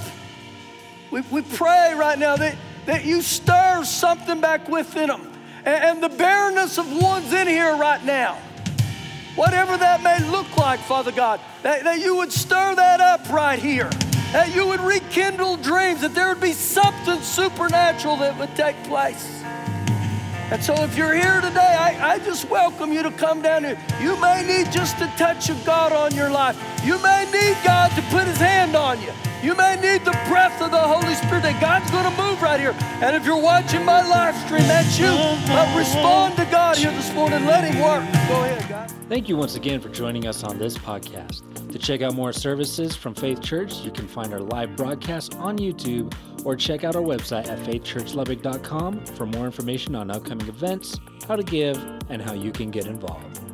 we, 1.10 1.22
we 1.30 1.40
pray 1.40 1.94
right 1.96 2.18
now 2.18 2.36
that, 2.36 2.54
that 2.84 3.06
you 3.06 3.22
stir 3.22 3.82
something 3.82 4.42
back 4.42 4.68
within 4.68 5.08
them. 5.08 5.32
And, 5.64 5.84
and 5.84 6.02
the 6.02 6.10
barrenness 6.10 6.76
of 6.76 6.92
ones 7.00 7.32
in 7.32 7.48
here 7.48 7.74
right 7.76 8.04
now, 8.04 8.36
whatever 9.36 9.74
that 9.78 10.02
may 10.02 10.22
look 10.30 10.54
like, 10.58 10.80
Father 10.80 11.12
God, 11.12 11.40
that, 11.62 11.84
that 11.84 12.00
you 12.00 12.14
would 12.16 12.30
stir 12.30 12.74
that 12.74 13.00
up 13.00 13.26
right 13.30 13.58
here. 13.58 13.88
That 14.32 14.54
you 14.54 14.66
would 14.66 14.80
rekindle 14.80 15.56
dreams, 15.56 16.02
that 16.02 16.14
there 16.14 16.28
would 16.28 16.42
be 16.42 16.52
something 16.52 17.22
supernatural 17.22 18.18
that 18.18 18.38
would 18.38 18.54
take 18.54 18.76
place. 18.84 19.42
And 20.50 20.62
so, 20.62 20.74
if 20.82 20.96
you're 20.96 21.14
here 21.14 21.40
today, 21.40 21.60
I, 21.60 22.14
I, 22.14 22.18
just 22.18 22.50
welcome 22.50 22.92
you 22.92 23.04
to 23.04 23.12
come 23.12 23.40
down 23.40 23.62
here. 23.62 23.78
You 24.00 24.20
may 24.20 24.44
need 24.44 24.72
just 24.72 25.00
a 25.00 25.06
touch 25.16 25.48
of 25.48 25.64
God 25.64 25.92
on 25.92 26.12
your 26.12 26.28
life. 26.28 26.58
You 26.84 26.98
may 27.02 27.26
need 27.30 27.56
God 27.62 27.90
to 27.94 28.02
put 28.10 28.26
His 28.26 28.38
hand 28.38 28.74
on 28.74 29.00
you. 29.02 29.12
You 29.42 29.54
may 29.54 29.76
need 29.76 30.04
the 30.04 30.18
breath 30.28 30.60
of 30.62 30.70
the 30.70 30.78
Holy 30.78 31.14
Spirit 31.14 31.42
that 31.42 31.60
God's 31.60 31.90
going 31.90 32.04
to 32.04 32.22
move 32.22 32.40
right 32.42 32.60
here. 32.60 32.74
And 33.02 33.14
if 33.14 33.24
you're 33.24 33.40
watching 33.40 33.84
my 33.84 34.06
live 34.06 34.36
stream, 34.44 34.62
that's 34.62 34.98
you. 34.98 35.12
But 35.46 35.76
respond 35.76 36.36
to 36.36 36.44
God 36.46 36.76
here 36.76 36.90
this 36.90 37.12
morning. 37.14 37.44
Let 37.44 37.64
Him 37.64 37.82
work. 37.82 38.04
Go 38.28 38.44
ahead, 38.44 38.68
God. 38.68 38.90
Thank 39.08 39.28
you 39.28 39.36
once 39.36 39.56
again 39.56 39.80
for 39.80 39.88
joining 39.88 40.26
us 40.26 40.42
on 40.42 40.58
this 40.58 40.78
podcast. 40.78 41.42
To 41.70 41.78
check 41.78 42.00
out 42.00 42.14
more 42.14 42.32
services 42.32 42.96
from 42.96 43.14
Faith 43.14 43.42
Church, 43.42 43.78
you 43.80 43.90
can 43.90 44.06
find 44.08 44.32
our 44.32 44.40
live 44.40 44.76
broadcast 44.76 45.36
on 45.36 45.58
YouTube 45.58 46.14
or 46.44 46.56
check 46.56 46.84
out 46.84 46.96
our 46.96 47.02
website 47.02 47.48
at 47.48 47.58
faithchurchlubbock.com 47.58 49.04
for 49.06 49.26
more 49.26 49.46
information 49.46 49.94
on 49.94 50.10
upcoming 50.10 50.48
events, 50.48 50.98
how 51.28 51.36
to 51.36 51.42
give, 51.42 51.76
and 52.08 52.22
how 52.22 52.32
you 52.32 52.52
can 52.52 52.70
get 52.70 52.86
involved. 52.86 53.49